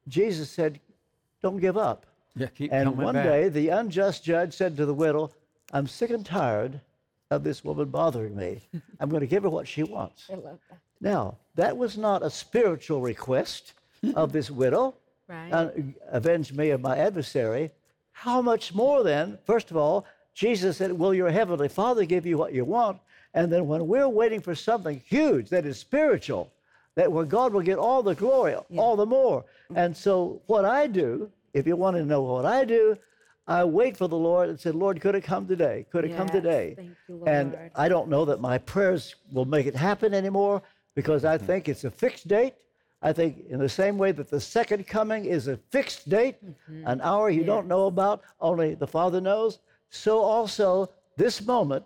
[0.08, 0.80] Jesus said,
[1.42, 2.06] Don't give up.
[2.34, 3.24] Yeah, keep And one back.
[3.24, 5.30] day, the unjust judge said to the widow,
[5.72, 6.80] I'm sick and tired
[7.30, 8.62] of this woman bothering me.
[9.00, 10.28] I'm going to give her what she wants.
[10.30, 10.78] I love that.
[11.00, 13.72] Now, that was not a spiritual request
[14.14, 14.94] of this widow.
[15.28, 15.52] Right.
[15.52, 15.70] Uh,
[16.10, 17.70] avenge me of my adversary.
[18.12, 19.38] How much more then?
[19.44, 23.00] First of all, Jesus said, Will your heavenly Father give you what you want?
[23.34, 26.52] And then when we're waiting for something huge that is spiritual,
[26.94, 29.44] that where God will get all the glory, all the more.
[29.74, 32.96] And so what I do, if you want to know what I do,
[33.46, 35.86] I wait for the Lord and said, Lord, could it come today?
[35.90, 36.74] Could it come today?
[36.76, 40.62] thank you, And I don't know that my prayers will make it happen anymore
[40.94, 41.46] because I mm-hmm.
[41.46, 42.54] think it's a fixed date.
[43.02, 46.86] I think in the same way that the second coming is a fixed date, mm-hmm.
[46.86, 49.58] an hour you don't know about, only the Father knows,
[49.90, 51.84] so also this moment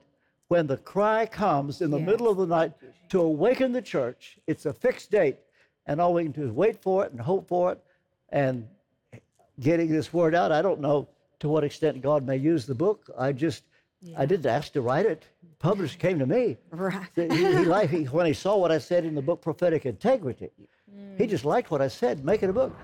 [0.48, 2.72] when the cry comes in the middle of the night
[3.08, 5.38] to awaken the church, it's a fixed date.
[5.86, 7.82] And all we can do is wait for it and hope for it
[8.30, 8.66] and
[9.60, 10.52] getting this word out.
[10.52, 11.08] I don't know
[11.40, 13.10] to what extent God may use the book.
[13.18, 13.64] I just,
[14.16, 15.24] I didn't ask to write it.
[15.58, 16.56] Publisher came to me.
[16.70, 17.08] Right.
[17.14, 20.50] He, he he, when he saw what I said in the book Prophetic Integrity,
[21.18, 21.50] he just hmm.
[21.50, 22.76] liked what I said, make it a book.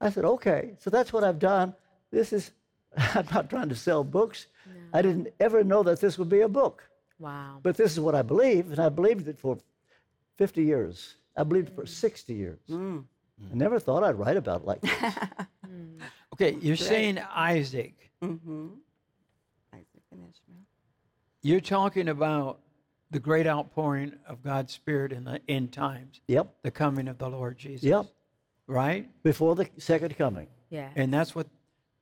[0.00, 1.74] I said, okay, so that's what I've done.
[2.10, 2.50] This is,
[2.96, 4.46] I'm not trying to sell books.
[4.92, 6.88] I didn't ever know that this would be a book.
[7.18, 7.58] Wow.
[7.62, 9.58] But this is what I believe, and I believed it for
[10.36, 11.16] 50 years.
[11.36, 11.88] I believed it for mm.
[11.88, 12.60] 60 years.
[12.70, 13.04] Mm.
[13.50, 14.92] I never thought I'd write about it like this.
[15.66, 15.98] Hmm.
[16.34, 18.10] Okay, you're saying Isaac.
[18.22, 18.68] Mm-hmm.
[19.72, 20.62] Isaac and Ishmael.
[21.42, 22.60] You're talking about
[23.14, 27.28] the great outpouring of God's Spirit in the end times, yep, the coming of the
[27.28, 27.84] Lord Jesus.
[27.84, 28.06] yep,
[28.66, 29.08] Right?
[29.22, 30.48] before the second coming.
[30.68, 30.90] Yeah.
[30.96, 31.46] And that's what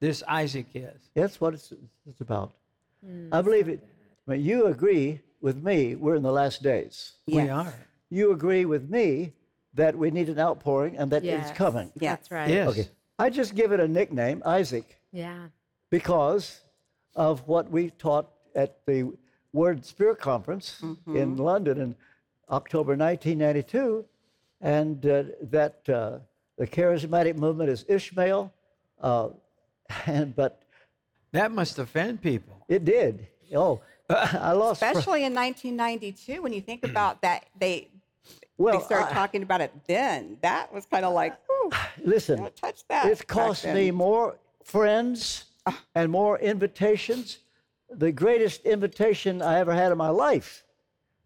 [0.00, 1.10] this Isaac is.
[1.14, 1.70] That's what it's,
[2.08, 2.52] it's about.
[3.04, 3.28] Hmm.
[3.30, 3.86] I believe it.
[4.26, 7.12] I mean, you agree with me, we're in the last days.
[7.26, 7.74] We are.
[8.08, 9.34] You agree with me
[9.74, 11.50] that we need an outpouring and that Yes.
[11.50, 11.92] it's coming.
[12.00, 12.12] Yeah.
[12.14, 12.48] That's right.
[12.48, 12.68] Yes.
[12.70, 12.88] Okay.
[13.18, 15.48] I just give it a nickname, Isaac, Yeah.
[15.90, 16.60] because
[17.14, 19.12] of what we taught at the
[19.52, 21.94] Word Spirit Conference in London in
[22.50, 24.04] October 1992,
[24.60, 26.18] and uh, that uh,
[26.56, 28.52] the charismatic movement is Ishmael,
[29.02, 29.28] uh,
[30.06, 30.62] and but
[31.32, 32.64] That must offend people.
[32.68, 33.26] it did.
[33.54, 34.80] Oh, I lost.
[34.80, 37.88] fr- Especially in 1992, when you think about that, they
[38.56, 40.38] well, they started I- talking about it then.
[40.42, 41.70] That was kind of like, Ooh,
[42.02, 43.06] listen, don't touch that.
[43.06, 45.44] it's cost me more friends
[45.94, 47.38] and more invitations.
[47.94, 50.64] The greatest invitation I ever had in my life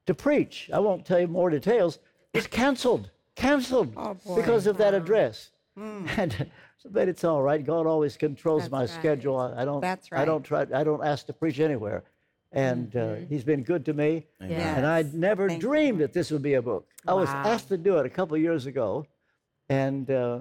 [0.07, 1.99] to preach, I won't tell you more details,
[2.33, 3.11] is canceled.
[3.35, 3.95] Canceled
[4.35, 5.51] because of that address.
[5.77, 6.51] And
[6.91, 7.65] but it's all right.
[7.65, 8.89] God always controls That's my right.
[8.89, 9.37] schedule.
[9.39, 9.81] I, I don't.
[9.81, 10.23] That's right.
[10.23, 10.67] I don't try.
[10.73, 12.05] I don't ask to preach anywhere.
[12.53, 14.25] And uh, He's been good to me.
[14.41, 14.77] Yes.
[14.77, 15.69] And I'd never Thank you.
[15.69, 16.87] dreamed that this would be a book.
[17.07, 19.07] I was asked to do it a couple of years ago,
[19.69, 20.39] and uh,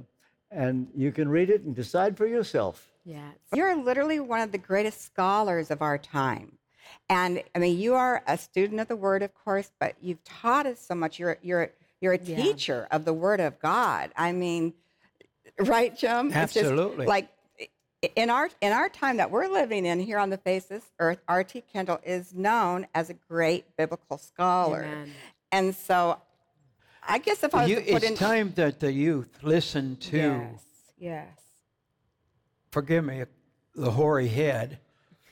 [0.52, 2.88] and you can read it and decide for yourself.
[3.06, 3.36] Yes.
[3.54, 6.58] You're literally one of the greatest scholars of our time.
[7.10, 10.66] And I mean, you are a student of the Word, of course, but you've taught
[10.66, 11.20] us so much.
[11.20, 12.36] You're, you're, you're a Yeah.
[12.42, 14.12] teacher of the Word of God.
[14.18, 14.74] I mean,
[15.60, 16.28] right, Jim?
[16.28, 17.06] It's just Absolutely.
[17.06, 17.30] like
[18.16, 20.92] in our in our time that we're living in here on the face of this
[21.00, 21.64] earth, R.T.
[21.74, 24.84] Kendall is known as a great biblical scholar.
[24.84, 25.12] Amen.
[25.52, 26.20] And so,
[27.08, 29.96] I guess if I was You, to put it's in, time that the youth listen
[29.98, 30.64] to, Yes.
[31.00, 31.28] Yes.
[32.76, 33.24] Forgive me,
[33.74, 34.80] the hoary head.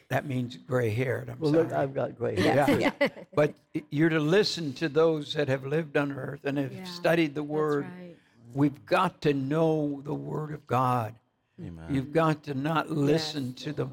[0.07, 1.29] That means gray haired.
[1.29, 1.63] I'm Well, sorry.
[1.65, 2.79] look, I've got gray hair.
[2.79, 2.91] yeah.
[3.35, 3.53] but
[3.89, 7.43] you're to listen to those that have lived on earth and have Yeah, studied the
[7.43, 7.83] word.
[7.83, 8.15] right.
[8.53, 11.15] We've got to know the word of God.
[11.59, 11.83] Amen.
[11.89, 13.89] You've got to not listen to the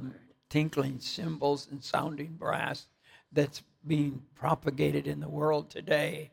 [0.49, 2.87] tinkling cymbals and sounding brass
[3.33, 6.31] that's being propagated in the world today.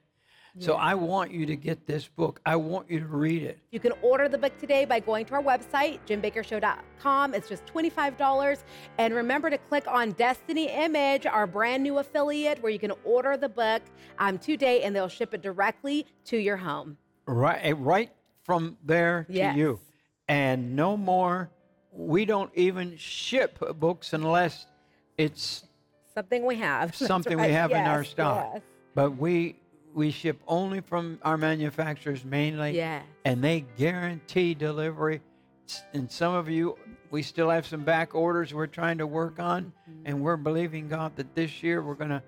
[0.59, 2.41] So I want you to get this book.
[2.45, 3.59] I want you to read it.
[3.71, 7.33] You can order the book today by going to our website, jimbakkershow.com.
[7.33, 8.59] It's just $25.
[8.97, 13.37] And remember to click on Destiny Image, our brand new affiliate, where you can order
[13.37, 13.83] the book
[14.19, 16.97] um, today and they'll ship it directly to your home.
[17.27, 18.11] right eh, right
[18.43, 19.53] from there Yes.
[19.53, 19.79] to you
[20.27, 21.49] and no more
[21.91, 24.65] we don't even ship books unless
[25.17, 25.63] it's
[26.13, 26.95] Something we have.
[27.13, 27.47] Something right.
[27.49, 28.61] we have in our stock yes.
[28.95, 29.55] but we
[29.93, 33.03] we ship only from our manufacturers mainly Yes.
[33.25, 35.21] and they guarantee delivery
[35.93, 36.77] and some of you
[37.11, 40.01] we still have some back orders we're trying to work on Mm-hmm.
[40.05, 42.21] and we're believing god that this year we're going to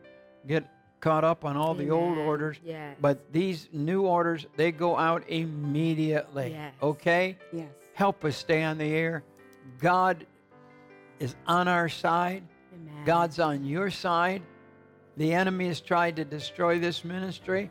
[0.48, 0.66] get
[1.00, 2.96] caught up on all the old orders Yes.
[3.00, 6.74] but these new orders they go out immediately Yes.
[6.82, 9.24] okay yes, help us stay on the air
[9.80, 10.26] god
[11.20, 12.44] is on our side
[12.74, 13.06] Amen.
[13.06, 14.42] god's on your side
[15.20, 17.70] the enemy has tried to destroy this ministry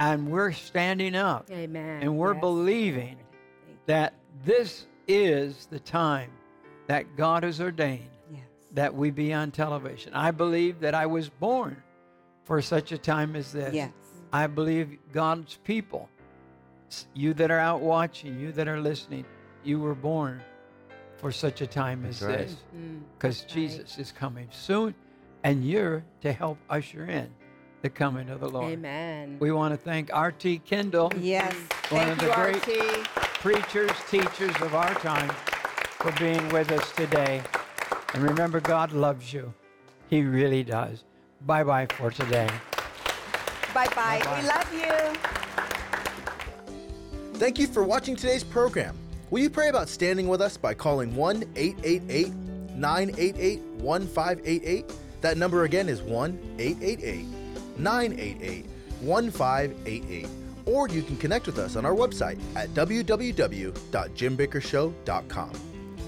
[0.00, 2.02] and we're standing up Amen.
[2.02, 2.40] and we're Yes.
[2.40, 3.16] believing
[3.86, 4.12] that
[4.44, 6.30] this is the time
[6.88, 8.42] that God has ordained yes.
[8.72, 10.12] that we be on television.
[10.14, 11.80] I believe that I was born
[12.42, 13.72] for such a time as this.
[13.72, 13.92] Yes.
[14.32, 16.08] I believe God's people,
[17.14, 19.24] you that are out watching, you that are listening,
[19.62, 20.42] you were born
[21.18, 22.38] for such a time as right.
[22.38, 22.98] this mm-hmm.
[23.16, 23.62] because that's right.
[23.62, 24.92] Jesus is coming soon
[25.44, 27.28] and you're to help usher in
[27.82, 28.72] the coming of the Lord.
[28.72, 29.36] Amen.
[29.40, 30.58] We want to thank R.T.
[30.60, 31.54] Kendall Yes.
[31.88, 32.66] One Thank of the you, great-
[33.00, 33.04] RT.
[33.40, 35.30] preachers, teachers of our time
[35.98, 37.42] for being with us today.
[38.14, 39.52] And remember, God loves you.
[40.08, 41.04] He really does.
[41.46, 42.48] Bye bye for today.
[43.72, 44.20] Bye bye.
[44.40, 45.16] We love you.
[47.38, 48.94] Thank you for watching today's program.
[49.30, 52.34] Will you pray about standing with us by calling 1 888
[52.74, 54.92] 988 1588?
[55.20, 57.26] That number again is 1 888
[57.78, 58.66] 988
[59.00, 60.28] 1588.
[60.66, 65.52] Or you can connect with us on our website at www.jimbakkershow.com.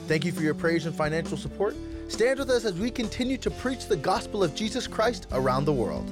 [0.09, 1.75] Thank you for your prayers and financial support.
[2.09, 5.73] Stand with us as we continue to preach the gospel of Jesus Christ around the
[5.73, 6.09] world.